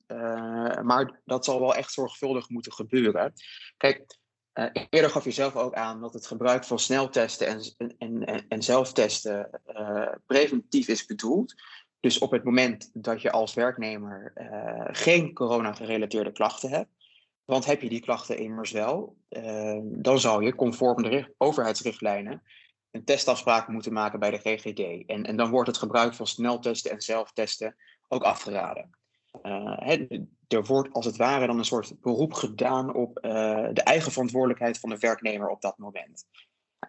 maar 0.83 1.20
dat 1.24 1.44
zal 1.44 1.61
wel 1.61 1.74
echt 1.74 1.92
zorgvuldig 1.92 2.48
moeten 2.48 2.72
gebeuren. 2.72 3.33
Kijk, 3.76 4.18
uh, 4.54 4.66
eerder 4.90 5.11
gaf 5.11 5.24
je 5.24 5.30
zelf 5.30 5.57
ook 5.57 5.74
aan 5.74 6.00
dat 6.00 6.14
het 6.14 6.26
gebruik 6.26 6.64
van 6.64 6.78
sneltesten 6.78 7.46
en, 7.46 7.61
en, 7.98 8.24
en, 8.24 8.44
en 8.48 8.62
zelftesten 8.62 9.61
uh, 9.66 10.12
preventief 10.26 10.88
is 10.88 11.07
bedoeld. 11.07 11.54
Dus 12.05 12.19
op 12.19 12.31
het 12.31 12.45
moment 12.45 12.90
dat 12.93 13.23
je 13.23 13.31
als 13.31 13.55
werknemer 13.55 14.33
uh, 14.35 14.85
geen 14.87 15.33
corona-gerelateerde 15.33 16.33
klachten 16.33 16.71
hebt, 16.71 16.90
want 17.45 17.64
heb 17.64 17.83
je 17.83 17.88
die 17.88 18.01
klachten 18.01 18.38
immers 18.38 18.71
wel, 18.71 19.17
dan 19.83 20.19
zou 20.19 20.45
je 20.45 20.55
conform 20.55 21.03
de 21.03 21.35
overheidsrichtlijnen 21.38 22.43
een 22.90 23.05
testafspraak 23.05 23.69
moeten 23.69 23.93
maken 23.93 24.19
bij 24.19 24.31
de 24.31 24.38
GGD. 24.38 25.07
En, 25.07 25.25
en 25.25 25.37
dan 25.37 25.51
wordt 25.51 25.67
het 25.67 25.77
gebruik 25.77 26.14
van 26.14 26.27
sneltesten 26.27 26.90
en 26.90 27.01
zelftesten 27.01 27.77
ook 28.09 28.23
afgeraden. 28.23 28.90
Uh, 29.43 30.01
er 30.49 30.64
wordt 30.64 30.93
als 30.93 31.05
het 31.05 31.17
ware 31.17 31.47
dan 31.47 31.59
een 31.59 31.64
soort 31.64 32.01
beroep 32.01 32.33
gedaan 32.33 32.95
op 32.95 33.19
uh, 33.23 33.33
de 33.73 33.83
eigen 33.83 34.12
verantwoordelijkheid 34.12 34.79
van 34.79 34.90
de 34.90 34.99
werknemer 34.99 35.49
op 35.49 35.61
dat 35.61 35.79
moment. 35.79 36.27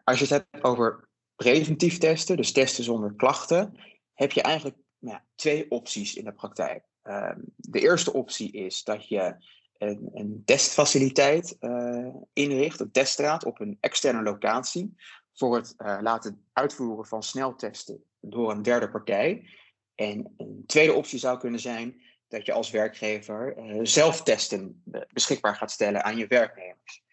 Als 0.04 0.20
je 0.20 0.24
het 0.24 0.34
hebt 0.34 0.64
over 0.64 1.10
preventief 1.36 1.98
testen, 1.98 2.38
dus 2.38 2.52
testen 2.52 2.84
zonder 2.84 3.14
klachten, 3.16 3.80
heb 4.14 4.32
je 4.32 4.42
eigenlijk 4.42 4.84
nou, 5.06 5.20
twee 5.36 5.72
opties 5.72 6.16
in 6.16 6.24
de 6.24 6.34
praktijk. 6.34 6.84
Uh, 7.04 7.32
de 7.56 7.80
eerste 7.80 8.14
optie 8.14 8.52
is 8.52 8.84
dat 8.84 9.08
je 9.08 9.36
een, 9.78 10.10
een 10.14 10.42
testfaciliteit 10.46 11.58
uh, 11.60 12.16
inricht, 12.34 12.80
een 12.80 12.92
teststraat 12.92 13.46
op 13.46 13.60
een 13.60 13.78
externe 13.80 14.22
locatie, 14.22 14.96
voor 15.34 15.56
het 15.56 15.74
laten 15.78 16.46
uitvoeren 16.54 17.06
van 17.06 17.24
sneltesten 17.24 18.04
door 18.20 18.52
een 18.52 18.62
derde 18.62 18.90
partij. 18.90 19.50
En 19.96 20.34
een 20.38 20.64
tweede 20.68 20.94
optie 20.94 21.20
zou 21.20 21.40
kunnen 21.40 21.60
zijn 21.60 22.02
dat 22.28 22.46
je 22.46 22.54
als 22.54 22.72
werkgever 22.72 23.58
uh, 23.58 23.80
zelftesten 23.84 24.84
beschikbaar 25.14 25.56
gaat 25.56 25.72
stellen 25.72 26.04
aan 26.04 26.18
je 26.18 26.28
werknemers. 26.28 27.04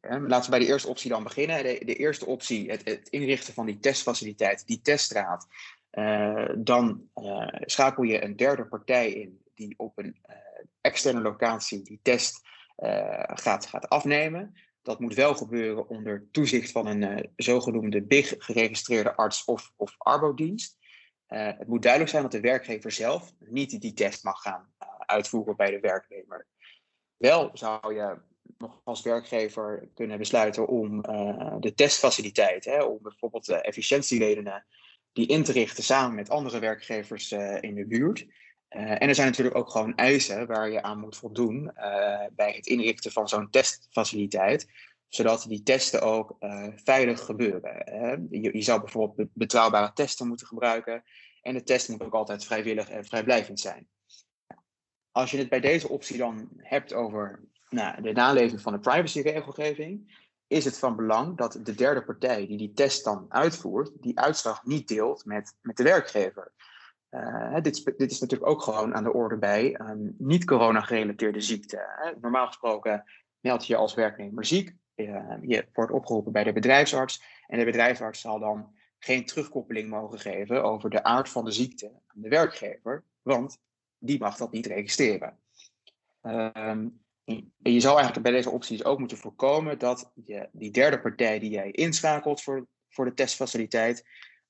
Laten 0.00 0.44
we 0.44 0.50
bij 0.50 0.58
de 0.58 0.66
eerste 0.66 0.88
optie 0.88 1.10
dan 1.10 1.22
beginnen. 1.22 1.62
De, 1.62 1.94
eerste 1.94 2.26
optie, 2.26 2.70
het, 2.70 2.84
het, 2.84 3.08
inrichten 3.08 3.54
van 3.54 3.66
die 3.66 3.78
testfaciliteit, 3.78 4.66
die 4.66 4.80
teststraat. 4.80 5.46
Uh, 5.96 6.48
dan 6.58 7.08
uh, 7.14 7.48
schakel 7.60 8.02
je 8.02 8.24
een 8.24 8.36
derde 8.36 8.66
partij 8.66 9.12
in 9.12 9.42
die 9.54 9.74
op 9.76 9.98
een 9.98 10.16
externe 10.80 11.20
locatie 11.20 11.82
die 11.82 12.00
test 12.02 12.40
gaat, 13.26 13.66
gaat 13.66 13.88
afnemen. 13.88 14.54
Dat 14.82 15.00
moet 15.00 15.14
wel 15.14 15.34
gebeuren 15.34 15.88
onder 15.88 16.28
toezicht 16.30 16.70
van 16.70 16.86
een 16.86 17.30
zogenoemde 17.36 18.02
BIG 18.02 18.34
geregistreerde 18.38 19.14
arts 19.14 19.44
of, 19.44 19.72
of 19.76 19.94
arbodienst. 19.98 20.78
Het 21.26 21.66
moet 21.66 21.82
duidelijk 21.82 22.10
zijn 22.10 22.22
dat 22.22 22.32
de 22.32 22.40
werkgever 22.40 22.92
zelf 22.92 23.32
niet 23.38 23.80
die 23.80 23.92
test 23.92 24.24
mag 24.24 24.42
gaan 24.42 24.72
uitvoeren 24.98 25.56
bij 25.56 25.70
de 25.70 25.80
werknemer. 25.80 26.46
Wel 27.16 27.50
zou 27.52 27.94
je 27.94 28.18
nog 28.58 28.80
als 28.84 29.02
werkgever 29.02 29.88
kunnen 29.94 30.18
besluiten 30.18 30.66
om 30.66 31.02
de 31.60 31.72
testfaciliteit, 31.74 32.64
hè, 32.64 32.82
om 32.82 32.98
bijvoorbeeld 33.02 33.46
de 33.46 33.60
efficiëntieredenen, 33.60 34.66
die 35.16 35.26
in 35.26 35.44
te 35.44 35.52
richten 35.52 35.84
samen 35.84 36.14
met 36.14 36.30
andere 36.30 36.58
werkgevers 36.58 37.32
in 37.60 37.74
de 37.74 37.86
buurt. 37.86 38.26
en 38.68 39.08
er 39.08 39.14
zijn 39.14 39.26
natuurlijk 39.26 39.56
ook 39.56 39.70
gewoon 39.70 39.94
eisen 39.94 40.46
waar 40.46 40.70
je 40.70 40.82
aan 40.82 41.00
moet 41.00 41.16
voldoen 41.16 41.72
bij 42.32 42.52
het 42.52 42.66
inrichten 42.66 43.12
van 43.12 43.28
zo'n 43.28 43.50
testfaciliteit 43.50 44.66
zodat 45.08 45.44
die 45.48 45.62
testen 45.62 46.02
ook 46.02 46.36
veilig 46.84 47.20
gebeuren. 47.20 48.26
Je, 48.30 48.62
zou 48.62 48.80
bijvoorbeeld 48.80 49.28
betrouwbare 49.32 49.92
testen 49.92 50.28
moeten 50.28 50.46
gebruiken. 50.46 51.02
En 51.42 51.54
de 51.54 51.62
test 51.62 51.88
moet 51.88 52.02
ook 52.02 52.14
altijd 52.14 52.44
vrijwillig 52.44 52.88
en 52.88 53.04
vrijblijvend 53.04 53.60
zijn. 53.60 53.88
Als 55.10 55.30
je 55.30 55.38
het 55.38 55.48
bij 55.48 55.60
deze 55.60 55.88
optie 55.88 56.16
dan 56.16 56.48
hebt 56.56 56.92
over 56.92 57.40
nou, 57.68 58.02
de 58.02 58.12
naleving 58.12 58.60
van 58.60 58.72
de 58.72 58.78
privacyregelgeving, 58.78 60.25
is 60.46 60.64
het 60.64 60.78
van 60.78 60.96
belang 60.96 61.36
dat 61.36 61.60
de 61.62 61.74
derde 61.74 62.04
partij 62.04 62.46
die 62.46 62.58
die 62.58 62.72
test 62.72 63.04
dan 63.04 63.26
uitvoert, 63.28 63.90
die 64.00 64.18
uitslag 64.18 64.64
niet 64.64 64.88
deelt 64.88 65.24
met, 65.24 65.56
met 65.60 65.76
de 65.76 65.82
werkgever. 65.82 66.52
Uh, 67.10 67.60
dit, 67.62 67.84
dit, 67.96 68.10
is 68.10 68.20
natuurlijk 68.20 68.50
ook 68.50 68.62
gewoon 68.62 68.94
aan 68.94 69.04
de 69.04 69.12
orde 69.12 69.36
bij 69.36 69.80
um, 69.80 70.14
niet-corona-gerelateerde 70.18 71.40
ziekten. 71.40 71.80
Normaal 72.20 72.46
gesproken 72.46 73.04
meld 73.40 73.66
je 73.66 73.72
je 73.72 73.78
als 73.78 73.94
werknemer 73.94 74.44
ziek. 74.44 74.74
Uh, 74.94 75.36
je 75.40 75.68
wordt 75.72 75.92
opgeroepen 75.92 76.32
bij 76.32 76.44
de 76.44 76.52
bedrijfsarts. 76.52 77.22
En 77.46 77.58
de 77.58 77.64
bedrijfsarts 77.64 78.20
zal 78.20 78.38
dan 78.38 78.74
geen 78.98 79.24
terugkoppeling 79.24 79.88
mogen 79.88 80.18
geven 80.18 80.64
over 80.64 80.90
de 80.90 81.02
aard 81.02 81.28
van 81.28 81.44
de 81.44 81.50
ziekte 81.50 81.86
aan 81.86 82.22
de 82.22 82.28
werkgever, 82.28 83.04
want 83.22 83.58
die 83.98 84.18
mag 84.18 84.36
dat 84.36 84.52
niet 84.52 84.66
registreren. 84.66 85.38
Um, 86.22 87.04
je 87.62 87.80
zou 87.80 87.94
eigenlijk 87.94 88.22
bij 88.22 88.32
deze 88.32 88.50
opties 88.50 88.84
ook 88.84 88.98
moeten 88.98 89.16
voorkomen 89.16 89.78
dat 89.78 90.10
je 90.14 90.48
die 90.52 90.70
derde 90.70 91.00
partij 91.00 91.38
die 91.38 91.50
jij 91.50 91.70
inschakelt 91.70 92.42
voor, 92.42 92.66
voor 92.88 93.04
de 93.04 93.14
testfaciliteit, 93.14 94.04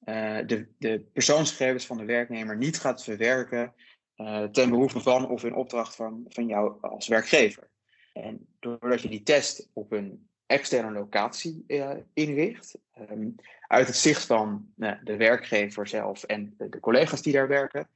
uh, 0.05 0.39
de, 0.47 0.69
de 0.79 1.01
persoonsgegevens 1.13 1.87
van 1.87 1.97
de 1.97 2.05
werknemer 2.05 2.57
niet 2.57 2.79
gaat 2.79 3.05
verwerken 3.05 3.75
uh, 4.17 4.45
ten 4.45 4.71
behoeve 4.71 5.01
van 5.01 5.29
of 5.29 5.45
in 5.45 5.55
opdracht 5.55 5.97
van, 5.97 6.25
van 6.29 6.47
jou 6.47 6.81
als 6.81 7.09
werkgever. 7.09 7.71
En 8.13 8.47
doordat 8.61 9.03
je 9.03 9.09
die 9.09 9.23
test 9.23 9.69
op 9.73 9.93
een 9.93 10.29
externe 10.47 10.91
locatie 10.91 11.65
uh, 11.67 11.91
inricht, 12.13 12.79
um, 13.11 13.35
uit 13.61 13.87
het 13.87 13.97
zicht 13.97 14.27
van 14.27 14.73
de 14.77 15.17
werkgever 15.17 15.89
zelf 15.89 16.23
en 16.23 16.55
de, 16.57 16.81
collega's 16.81 17.23
die 17.23 17.33
daar 17.33 17.49
werken, 17.49 17.89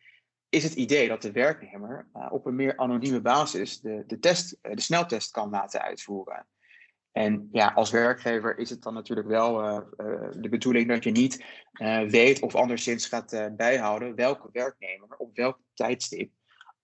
is 0.51 0.63
het 0.63 0.75
idee 0.75 1.09
dat 1.09 1.23
de 1.23 1.33
werknemer 1.33 2.09
uh, 2.17 2.27
op 2.31 2.47
een 2.47 2.55
meer 2.55 2.77
anonieme 2.77 3.21
basis 3.21 3.81
de, 3.81 4.05
de, 4.07 4.19
test, 4.19 4.57
uh, 4.63 4.75
de 4.75 4.81
sneltest 4.81 5.31
kan 5.31 5.51
laten 5.51 5.83
uitvoeren. 5.83 6.47
En 7.13 7.49
ja, 7.53 7.73
als 7.75 7.91
werkgever 7.91 8.59
is 8.59 8.71
het 8.71 8.83
dan 8.83 8.95
natuurlijk 8.95 9.29
wel 9.29 9.55
de 10.37 10.49
bedoeling 10.49 10.89
dat 10.89 11.05
je 11.05 11.11
niet 11.11 11.45
weet 12.09 12.41
of 12.41 12.55
anderszins 12.55 13.07
gaat 13.07 13.51
bijhouden 13.57 14.15
welke 14.15 14.49
werknemer 14.53 15.17
op 15.17 15.37
welk 15.37 15.59
tijdstip 15.75 16.31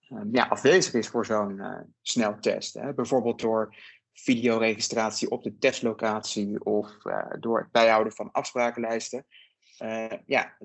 ehm, 0.09 0.27
ja, 0.31 0.45
afwezig 0.45 0.93
is 0.93 1.07
voor 1.07 1.25
zo'n 1.25 1.61
sneltest. 2.01 2.73
Hè. 2.73 2.93
Bijvoorbeeld 2.93 3.39
door 3.39 3.75
videoregistratie 4.13 5.29
op 5.29 5.43
de 5.43 5.57
testlocatie 5.57 6.63
of 6.63 6.97
door 7.39 7.59
het 7.59 7.71
bijhouden 7.71 8.13
van 8.13 8.31
afsprakenlijsten. 8.31 9.25
Ja, 10.25 10.57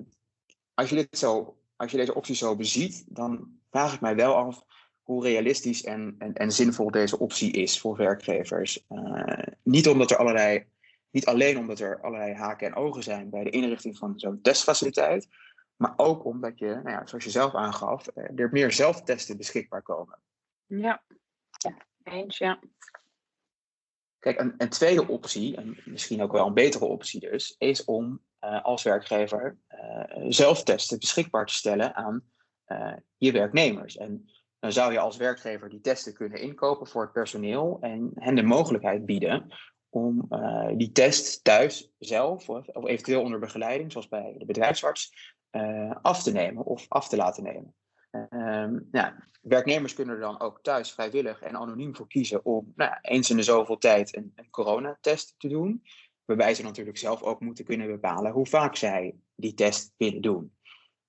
als 0.73 0.89
je, 0.89 0.95
dit 0.95 1.17
zo, 1.17 1.57
als 1.75 1.91
je 1.91 1.97
deze 1.97 2.15
optie 2.15 2.35
zo 2.35 2.55
beziet, 2.55 3.05
dan 3.07 3.59
vraag 3.69 3.93
ik 3.93 4.01
mij 4.01 4.15
wel 4.15 4.35
af 4.35 4.65
hoe 5.03 5.23
realistisch 5.23 5.83
en, 5.83 6.15
en, 6.17 6.33
en 6.33 6.51
zinvol 6.51 6.91
deze 6.91 7.19
optie 7.19 7.51
is 7.51 7.79
voor 7.79 7.97
werkgevers. 7.97 8.85
Uh, 8.89 9.37
niet, 9.63 9.87
omdat 9.87 10.11
er 10.11 10.17
allerlei, 10.17 10.65
niet 11.09 11.25
alleen 11.25 11.57
omdat 11.57 11.79
er 11.79 12.01
allerlei 12.01 12.33
haken 12.33 12.67
en 12.67 12.75
ogen 12.75 13.03
zijn 13.03 13.29
bij 13.29 13.43
de 13.43 13.49
inrichting 13.49 13.97
van 13.97 14.19
zo'n 14.19 14.41
testfaciliteit, 14.41 15.27
maar 15.75 15.93
ook 15.95 16.25
omdat 16.25 16.59
je, 16.59 16.65
nou 16.65 16.89
ja, 16.89 17.05
zoals 17.05 17.23
je 17.23 17.29
zelf 17.29 17.53
aangaf, 17.53 18.07
er 18.15 18.49
meer 18.51 18.71
zelftesten 18.71 19.37
beschikbaar 19.37 19.81
komen. 19.81 20.19
Ja, 20.65 21.03
eens 22.03 22.37
ja. 22.37 22.59
Kijk, 24.19 24.39
een, 24.39 24.53
een, 24.57 24.69
tweede 24.69 25.07
optie, 25.07 25.55
en 25.55 25.77
misschien 25.85 26.21
ook 26.21 26.31
wel 26.31 26.47
een 26.47 26.53
betere 26.53 26.85
optie 26.85 27.19
dus, 27.19 27.55
is 27.57 27.83
om 27.83 28.21
als 28.63 28.83
werkgever 28.83 29.57
uh, 29.69 30.25
zelftesten 30.29 30.99
beschikbaar 30.99 31.45
te 31.45 31.53
stellen 31.53 31.95
aan 31.95 32.23
uh, 32.67 32.93
je 33.17 33.31
werknemers. 33.31 33.97
En 33.97 34.29
dan 34.59 34.71
zou 34.71 34.91
je 34.91 34.99
als 34.99 35.17
werkgever 35.17 35.69
die 35.69 35.81
testen 35.81 36.13
kunnen 36.13 36.41
inkopen 36.41 36.87
voor 36.87 37.01
het 37.01 37.11
personeel 37.11 37.77
en 37.81 38.11
hen 38.15 38.35
de 38.35 38.43
mogelijkheid 38.43 39.05
bieden 39.05 39.53
om 39.89 40.27
die 40.77 40.91
test 40.91 41.43
thuis 41.43 41.91
zelf 41.99 42.49
of, 42.49 42.67
eventueel 42.75 43.21
onder 43.21 43.39
begeleiding, 43.39 43.91
zoals 43.91 44.07
bij 44.07 44.35
de 44.37 44.45
bedrijfsarts, 44.45 45.33
af 46.01 46.23
te 46.23 46.31
nemen 46.31 46.63
of 46.63 46.85
af 46.89 47.09
te 47.09 47.15
laten 47.15 47.43
nemen. 47.43 47.75
Ehm, 48.13 48.79
ja, 48.91 49.15
werknemers 49.41 49.93
kunnen 49.93 50.15
er 50.15 50.21
dan 50.21 50.39
ook 50.39 50.59
thuis 50.61 50.91
vrijwillig 50.91 51.41
en 51.41 51.55
anoniem 51.55 51.95
voor 51.95 52.07
kiezen 52.07 52.45
om 52.45 52.73
nou, 52.75 52.93
eens 53.01 53.29
in 53.29 53.35
de 53.35 53.43
zoveel 53.43 53.77
tijd 53.77 54.15
een, 54.15 54.31
een 54.35 54.49
coronatest 54.49 55.35
te 55.37 55.47
doen. 55.47 55.83
Waarbij 56.25 56.53
ze 56.53 56.63
natuurlijk 56.63 56.97
zelf 56.97 57.21
ook 57.21 57.39
moeten 57.39 57.65
kunnen 57.65 57.87
bepalen 57.87 58.31
hoe 58.31 58.45
vaak 58.45 58.75
zij 58.75 59.15
die 59.35 59.53
test 59.53 59.93
willen 59.97 60.21
doen. 60.21 60.53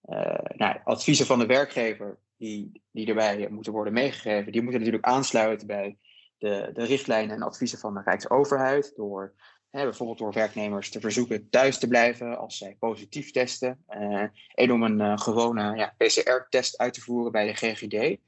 Uh, 0.08 0.38
nou, 0.56 0.78
adviezen 0.84 1.26
van 1.26 1.38
de 1.38 1.46
werkgever 1.46 2.18
die, 2.36 2.82
die 2.90 3.06
erbij 3.06 3.48
moeten 3.50 3.72
worden 3.72 3.92
meegegeven, 3.92 4.52
die 4.52 4.62
moeten 4.62 4.80
natuurlijk 4.80 5.06
aansluiten 5.06 5.66
bij 5.66 5.98
de, 6.38 6.70
de 6.72 6.84
richtlijnen 6.84 7.36
en 7.36 7.42
adviezen 7.42 7.78
van 7.78 7.94
de 7.94 8.02
Rijksoverheid. 8.04 8.92
Door 8.96 9.34
hè, 9.70 9.82
bijvoorbeeld 9.82 10.18
door 10.18 10.32
werknemers 10.32 10.90
te 10.90 11.00
verzoeken 11.00 11.48
thuis 11.48 11.78
te 11.78 11.88
blijven 11.88 12.38
als 12.38 12.58
zij 12.58 12.76
positief 12.78 13.30
testen. 13.30 13.84
Uh, 13.88 14.24
en 14.54 14.72
om 14.72 14.82
een 14.82 15.00
uh, 15.00 15.18
gewone 15.18 15.76
ja, 15.76 15.94
PCR-test 15.96 16.78
uit 16.78 16.94
te 16.94 17.00
voeren 17.00 17.32
bij 17.32 17.46
de 17.46 17.54
GGD. 17.54 18.18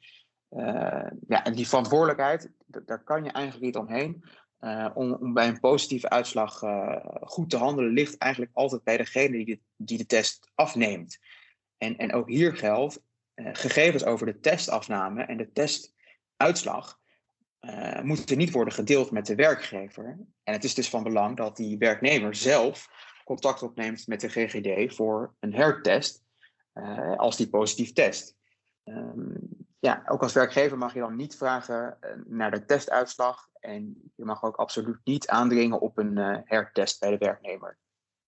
ja, 1.28 1.44
en 1.44 1.52
die 1.52 1.68
verantwoordelijkheid, 1.68 2.50
daar 2.66 3.04
kan 3.04 3.24
je 3.24 3.30
eigenlijk 3.30 3.64
niet 3.64 3.76
omheen. 3.76 4.24
Uh, 4.66 4.90
om, 4.94 5.32
bij 5.32 5.48
een 5.48 5.60
positieve 5.60 6.08
uitslag 6.08 6.62
uh, 6.62 6.96
goed 7.20 7.50
te 7.50 7.56
handelen, 7.56 7.92
ligt 7.92 8.18
eigenlijk 8.18 8.52
altijd 8.54 8.82
bij 8.82 8.96
degene 8.96 9.30
die 9.30 9.44
de, 9.44 9.60
die 9.76 9.98
de 9.98 10.06
test 10.06 10.50
afneemt. 10.54 11.18
En, 11.78 11.96
en 11.96 12.12
ook 12.12 12.28
hier 12.28 12.56
geldt, 12.56 13.02
uh, 13.34 13.48
gegevens 13.52 14.04
over 14.04 14.26
de 14.26 14.40
testafname 14.40 15.22
en 15.22 15.36
de 15.36 15.52
testuitslag 15.52 16.98
moeten 18.02 18.38
niet 18.38 18.50
worden 18.50 18.74
gedeeld 18.74 19.10
met 19.10 19.26
de 19.26 19.34
werkgever. 19.34 20.18
En 20.42 20.52
het 20.52 20.64
is 20.64 20.74
dus 20.74 20.88
van 20.88 21.02
belang 21.02 21.36
dat 21.36 21.56
die 21.56 21.78
werknemer 21.78 22.34
zelf 22.34 22.88
contact 23.24 23.62
opneemt 23.62 24.06
met 24.06 24.20
de 24.20 24.28
GGD 24.28 24.94
voor 24.94 25.34
een 25.40 25.54
hertest 25.54 26.22
als 27.16 27.36
die 27.36 27.48
positief 27.48 27.92
test. 27.92 28.35
Um, 28.88 29.66
ja, 29.78 30.02
ook 30.06 30.22
als 30.22 30.32
werkgever 30.32 30.78
mag 30.78 30.94
je 30.94 31.00
dan 31.00 31.16
niet 31.16 31.36
vragen 31.36 31.98
naar 32.26 32.50
de 32.50 32.64
testuitslag 32.64 33.48
en 33.60 34.12
je 34.14 34.24
mag 34.24 34.42
ook 34.42 34.56
absoluut 34.56 35.00
niet 35.04 35.28
aandringen 35.28 35.80
op 35.80 35.98
een 35.98 36.16
uh, 36.16 36.38
hertest 36.44 37.00
bij 37.00 37.10
de 37.10 37.18
werknemer. 37.18 37.78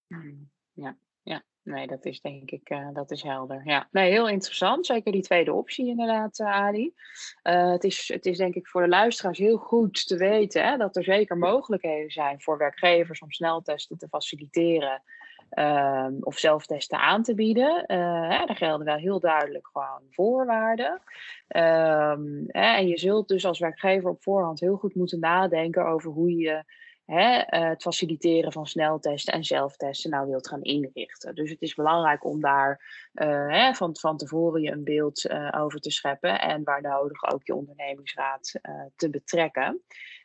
Hmm, 0.07 0.51
ja, 0.73 0.97
ja. 1.23 1.43
Nee, 1.63 1.87
dat 1.87 2.05
is 2.05 2.21
denk 2.21 2.51
ik, 2.51 2.71
uh, 2.71 2.89
dat 2.93 3.11
is 3.11 3.23
helder. 3.23 3.63
Ja, 3.65 3.89
nee, 3.91 4.11
heel 4.11 4.29
interessant. 4.29 4.87
Zeker 4.87 5.13
die 5.13 5.23
tweede 5.23 5.53
optie 5.53 5.87
inderdaad, 5.87 6.41
Ali. 6.41 6.95
het, 7.43 7.85
is, 7.85 8.09
het 8.09 8.27
is 8.27 8.37
denk 8.37 8.55
ik 8.55 8.69
voor 8.69 8.83
de 8.83 8.89
luisteraars 8.89 9.39
heel 9.39 9.57
goed 9.57 10.07
te 10.07 10.17
weten 10.17 10.65
hè, 10.65 10.77
dat 10.77 10.97
er 10.97 11.05
zeker 11.05 11.39
mogelijkheden 11.39 12.11
zijn 12.11 12.41
voor 12.41 12.59
werkgevers 12.59 13.21
om 13.21 13.31
sneltesten 13.31 13.99
te 13.99 14.09
faciliteren. 14.09 15.03
Um, 15.51 16.17
of 16.21 16.39
zelftesten 16.39 16.99
aan 16.99 17.23
te 17.23 17.35
bieden. 17.35 17.85
Uh, 17.87 18.29
hè, 18.29 18.47
daar 18.47 18.57
gelden 18.57 18.87
wel 18.87 18.97
heel 18.97 19.21
duidelijk 19.21 19.69
gewoon 19.73 20.03
voorwaarden. 20.11 20.93
Um, 20.93 22.45
hè, 22.47 22.77
en 22.77 22.89
je 22.89 22.99
zult 22.99 23.29
dus 23.29 23.45
als 23.47 23.59
werkgever 23.59 24.11
op 24.11 24.23
voorhand 24.23 24.61
heel 24.61 24.77
goed 24.77 24.95
moeten 24.95 25.21
nadenken 25.21 25.87
over 25.87 26.11
hoe 26.11 26.37
je 26.37 26.65
hè, 27.05 27.37
uh, 27.37 27.69
het 27.69 27.83
faciliteren 27.83 28.53
van 28.53 28.67
sneltesten 28.67 29.35
en 29.35 29.45
zelftesten 29.45 30.11
nou 30.11 30.29
wilt 30.29 30.49
gaan 30.49 30.63
inrichten. 30.63 31.35
Dus 31.35 31.51
het 31.51 31.63
is 31.63 31.75
belangrijk 31.75 32.25
om 32.25 32.41
daar 32.41 32.81
uh, 33.15 33.49
hè, 33.49 33.75
van, 33.75 33.97
van 33.97 34.17
tevoren 34.17 34.63
je 34.63 34.71
een 34.71 34.85
beeld 34.85 35.31
over 35.55 35.81
te 35.81 35.91
scheppen 35.91 36.41
en 36.41 36.65
waar 36.65 36.83
nodig 36.83 37.33
ook 37.33 37.47
je 37.47 37.55
ondernemingsraad 37.55 38.61
te 38.97 39.11
betrekken. 39.11 39.83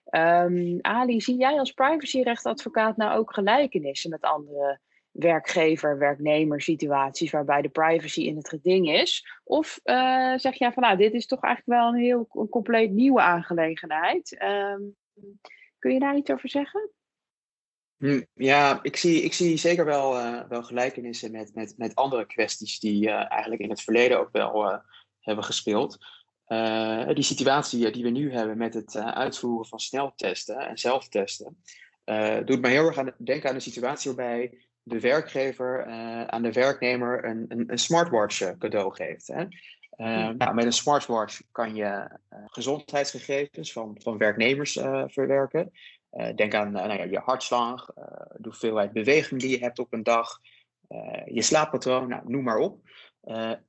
Um, 0.10 0.80
Ali, 0.82 1.22
zie 1.22 1.38
jij 1.38 1.60
als 1.60 1.72
privacyrechtadvocaat 1.72 2.98
nou 2.98 3.18
ook 3.18 3.34
gelijkenissen 3.34 4.10
met 4.10 4.22
andere 4.22 4.80
werkgever-werknemer 5.14 6.62
situaties 6.62 7.32
waarbij 7.32 7.62
de 7.62 7.70
privacy 7.70 8.22
in 8.22 8.36
het 8.36 8.50
geding 8.50 8.90
is? 8.92 9.28
Of 9.44 9.80
uh, 9.84 10.38
zeg 10.38 10.54
jij 10.54 10.74
van 10.74 10.84
nou, 10.84 10.98
dit 10.98 11.14
is 11.14 11.26
toch 11.26 11.42
eigenlijk 11.42 11.80
wel 11.80 11.90
een 11.90 12.04
heel 12.04 12.28
een 12.32 12.50
compleet 12.50 12.92
nieuwe 12.92 13.22
aangelegenheid? 13.22 14.42
Um, 14.42 14.96
kun 15.80 15.94
je 15.94 16.00
daar 16.00 16.18
iets 16.18 16.32
over 16.32 16.50
zeggen? 16.50 16.92
Hm, 17.98 18.22
ja, 18.34 18.80
ik 18.82 18.98
zie, 18.98 19.22
ik 19.22 19.34
zie 19.34 19.58
zeker 19.58 19.86
wel, 19.86 20.20
uh, 20.20 20.42
wel 20.50 20.64
gelijkenissen 20.64 21.32
met, 21.32 21.56
met, 21.56 21.74
met 21.78 21.96
andere 21.96 22.26
kwesties 22.26 22.80
die 22.80 23.08
uh, 23.08 23.32
eigenlijk 23.32 23.62
in 23.62 23.70
het 23.70 23.82
verleden 23.82 24.20
ook 24.20 24.32
wel 24.32 24.82
hebben 25.20 25.44
gespeeld. 25.44 25.98
die 27.14 27.24
situatie 27.24 27.92
die 27.92 28.04
we 28.04 28.10
nu 28.10 28.34
hebben 28.34 28.58
met 28.58 28.74
het 28.74 28.96
uitvoeren 28.98 29.66
van 29.66 29.80
sneltesten 29.80 30.58
en 30.58 30.78
zelftesten, 30.78 31.64
doet 32.46 32.62
me 32.62 32.68
heel 32.68 32.86
erg 32.86 32.98
aan 32.98 33.14
denken 33.18 33.50
aan 33.50 33.56
de 33.56 33.62
situatie 33.62 34.14
waarbij 34.14 34.68
de 34.84 35.00
werkgever 35.00 35.88
uh, 35.88 36.24
aan 36.24 36.42
de 36.42 36.52
werknemer 36.52 37.26
een, 37.26 37.46
een, 37.48 37.72
een 37.72 37.78
smartwatch 37.78 38.42
uh, 38.42 38.50
cadeau 38.60 38.96
geeft. 38.96 39.28
Hè? 39.28 39.42
Uh, 39.98 40.30
nou, 40.30 40.54
met 40.54 40.66
een 40.66 40.74
smartwatch 40.74 41.42
kan 41.52 41.76
je 41.76 42.20
gezondheidsgegevens 42.46 43.72
van, 43.72 43.98
van 44.02 44.18
werknemers 44.18 44.72
verwerken. 45.06 45.72
denk 46.36 46.54
aan 46.54 46.72
nou 46.72 46.94
ja, 46.94 47.04
je 47.04 47.20
hartslag, 47.20 47.86
de 48.38 48.48
hoeveelheid 48.48 48.92
beweging 48.92 49.42
die 49.42 49.50
je 49.50 49.64
hebt 49.64 49.80
op 49.80 49.94
een 49.94 50.04
dag, 50.04 50.40
je 51.26 51.42
slaappatroon, 51.42 52.08
nou, 52.08 52.22
noem 52.26 52.44
maar 52.44 52.58
op. 52.58 52.80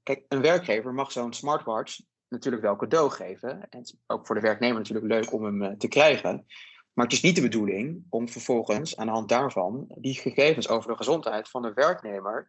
kijk, 0.02 0.24
een 0.28 0.40
werkgever 0.40 0.94
mag 0.94 1.12
zo'n 1.12 1.32
smartwatch 1.32 2.00
natuurlijk 2.28 2.62
wel 2.62 2.76
cadeau 2.76 3.10
geven. 3.10 3.50
En 3.50 3.78
het 3.78 3.84
is 3.84 3.96
ook 4.06 4.26
voor 4.26 4.34
de 4.34 4.40
werknemer 4.40 4.78
natuurlijk 4.78 5.06
leuk 5.06 5.32
om 5.32 5.44
hem 5.44 5.78
te 5.78 5.88
krijgen. 5.88 6.46
Maar 6.94 7.04
het 7.04 7.14
is 7.14 7.22
niet 7.22 7.34
de 7.34 7.42
bedoeling 7.42 8.04
om 8.08 8.28
vervolgens 8.28 8.96
aan 8.96 9.06
de 9.06 9.12
hand 9.12 9.28
daarvan 9.28 9.84
die 9.98 10.14
gegevens 10.14 10.68
over 10.68 10.90
de 10.90 10.96
gezondheid 10.96 11.48
van 11.48 11.62
de 11.62 11.72
werknemer 11.72 12.48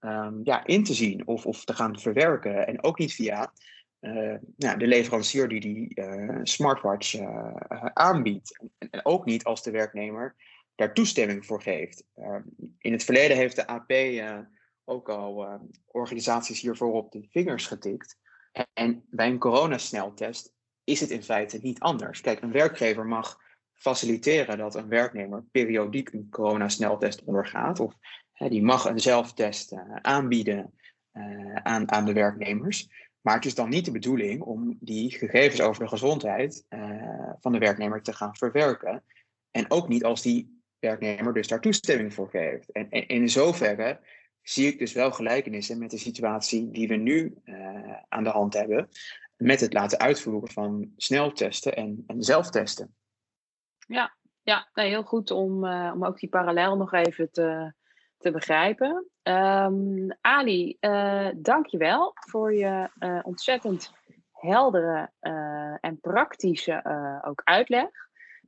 um, 0.00 0.40
ja, 0.44 0.64
in 0.64 0.84
te 0.84 0.94
zien 0.94 1.26
of, 1.26 1.46
of 1.46 1.64
te 1.64 1.74
gaan 1.74 1.98
verwerken. 1.98 2.66
En 2.66 2.82
ook 2.82 2.98
niet 2.98 3.14
via 3.14 3.52
nou, 4.56 4.78
de 4.78 4.86
leverancier 4.86 5.48
die 5.48 5.60
die 5.60 5.92
uh, 5.94 6.40
smartwatch 6.42 7.14
uh, 7.14 7.54
aanbiedt. 7.94 8.58
En, 8.58 8.88
en, 8.90 9.04
ook 9.04 9.24
niet 9.24 9.44
als 9.44 9.62
de 9.62 9.70
werknemer 9.70 10.34
daar 10.74 10.94
toestemming 10.94 11.46
voor 11.46 11.62
geeft. 11.62 12.04
Ehm, 12.14 12.42
in 12.78 12.92
het 12.92 13.04
verleden 13.04 13.36
heeft 13.36 13.56
de 13.56 13.66
AP 13.66 13.92
ook 14.84 15.08
al 15.08 15.60
organisaties 15.86 16.60
hiervoor 16.60 16.92
op 16.92 17.12
de 17.12 17.26
vingers 17.30 17.66
getikt. 17.66 18.16
En 18.72 19.04
bij 19.10 19.26
een 19.26 19.38
coronasneltest 19.38 20.52
is 20.84 21.00
het 21.00 21.10
in 21.10 21.22
feite 21.22 21.58
niet 21.62 21.80
anders. 21.80 22.20
Kijk, 22.20 22.42
een 22.42 22.52
werkgever 22.52 23.06
mag 23.06 23.41
faciliteren 23.82 24.58
dat 24.58 24.74
een 24.74 24.88
werknemer 24.88 25.44
periodiek 25.50 26.12
een 26.12 26.28
coronasneltest 26.30 27.24
ondergaat. 27.24 27.80
Of 27.80 27.94
hè, 28.32 28.48
die 28.48 28.62
mag 28.62 28.84
een 28.84 29.00
zelftest 29.00 29.72
uh, 29.72 29.80
aanbieden 29.94 30.74
uh, 31.12 31.54
aan, 31.54 31.90
aan 31.90 32.04
de 32.04 32.12
werknemers. 32.12 32.88
Maar 33.20 33.34
het 33.34 33.44
is 33.44 33.54
dan 33.54 33.68
niet 33.68 33.84
de 33.84 33.90
bedoeling 33.90 34.42
om 34.42 34.76
die 34.80 35.10
gegevens 35.10 35.60
over 35.60 35.82
de 35.82 35.88
gezondheid 35.88 36.64
uh, 36.68 37.32
van 37.40 37.52
de 37.52 37.58
werknemer 37.58 38.02
te 38.02 38.12
gaan 38.12 38.36
verwerken. 38.36 39.04
En 39.50 39.70
ook 39.70 39.88
niet 39.88 40.04
als 40.04 40.22
die 40.22 40.62
werknemer 40.78 41.32
dus 41.32 41.48
daar 41.48 41.60
toestemming 41.60 42.14
voor 42.14 42.28
geeft. 42.28 42.72
En, 42.72 42.90
en 42.90 43.06
in 43.06 43.28
zoverre 43.28 44.00
zie 44.42 44.66
ik 44.66 44.78
dus 44.78 44.92
wel 44.92 45.12
gelijkenissen 45.12 45.78
met 45.78 45.90
de 45.90 45.98
situatie 45.98 46.70
die 46.70 46.88
we 46.88 46.94
nu 46.94 47.34
aan 48.08 48.24
de 48.24 48.30
hand 48.30 48.54
hebben. 48.54 48.88
Met 49.36 49.60
het 49.60 49.72
laten 49.72 49.98
uitvoeren 49.98 50.50
van 50.50 50.92
sneltesten 50.96 51.76
en, 51.76 52.04
en 52.06 52.22
zelftesten. 52.22 52.94
Ja, 53.92 54.14
ja 54.42 54.68
nee, 54.74 54.88
heel 54.88 55.02
goed 55.02 55.30
om, 55.30 55.64
uh, 55.64 55.90
om 55.94 56.04
ook 56.04 56.18
die 56.18 56.28
parallel 56.28 56.76
nog 56.76 56.92
even 56.92 57.30
te, 57.30 57.72
te 58.18 58.30
begrijpen. 58.30 59.08
Um, 59.22 60.16
Ali, 60.20 60.76
uh, 60.80 61.28
dank 61.36 61.66
je 61.66 61.78
wel 61.78 62.12
voor 62.14 62.54
je 62.54 62.88
uh, 62.98 63.18
ontzettend 63.22 63.92
heldere 64.32 65.10
en 65.80 66.00
praktische 66.00 66.82
ook 67.24 67.40
uitleg. 67.44 67.90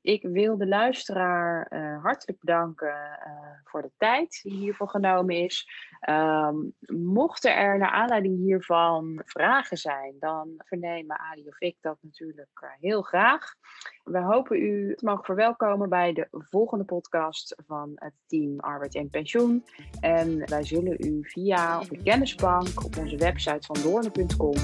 Ik 0.05 0.23
wil 0.23 0.57
de 0.57 0.67
luisteraar 0.67 1.67
uh, 1.71 2.03
hartelijk 2.03 2.41
bedanken 2.41 2.89
uh, 3.27 3.33
voor 3.65 3.83
de 3.83 3.91
tijd 3.97 4.41
die 4.43 4.53
hiervoor 4.53 4.89
genomen 4.89 5.37
is. 5.37 5.69
Um, 6.09 6.75
mochten 6.87 7.57
er 7.57 7.79
naar 7.79 7.91
aanleiding 7.91 8.39
hiervan 8.39 9.23
vragen 9.25 9.77
zijn, 9.77 10.17
dan 10.19 10.55
vernemen 10.57 11.19
Ali 11.19 11.49
of 11.49 11.61
ik 11.61 11.77
dat 11.81 11.97
natuurlijk 12.01 12.61
uh, 12.63 12.69
heel 12.81 13.03
graag. 13.03 13.55
We 14.03 14.19
hopen 14.19 14.63
u 14.63 14.95
te 14.95 15.05
mogen 15.05 15.25
verwelkomen 15.25 15.89
bij 15.89 16.13
de 16.13 16.29
volgende 16.31 16.85
podcast 16.85 17.55
van 17.67 17.93
het 17.95 18.15
team 18.27 18.61
Arbeid 18.61 18.95
en 18.95 19.11
Pensioen. 19.11 19.65
En 20.01 20.49
wij 20.49 20.65
zullen 20.65 20.97
u 21.01 21.19
via 21.23 21.79
de 21.79 22.03
kennisbank 22.03 22.85
op 22.85 22.97
onze 22.99 23.17
website 23.17 23.67
van 23.67 23.77
doorne.com 23.83 24.57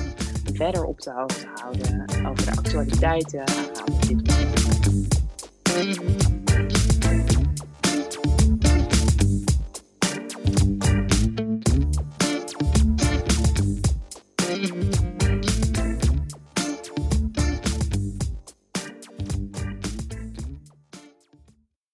verder 0.54 0.84
op 0.84 1.00
de 1.00 1.12
hoogte 1.12 1.48
houden 1.54 2.26
over 2.26 2.44
de 2.44 2.58
actualiteiten 2.58 3.40
aangaande 3.40 4.06
dit 4.06 4.39
Thank 5.72 6.00
you. 6.00 6.69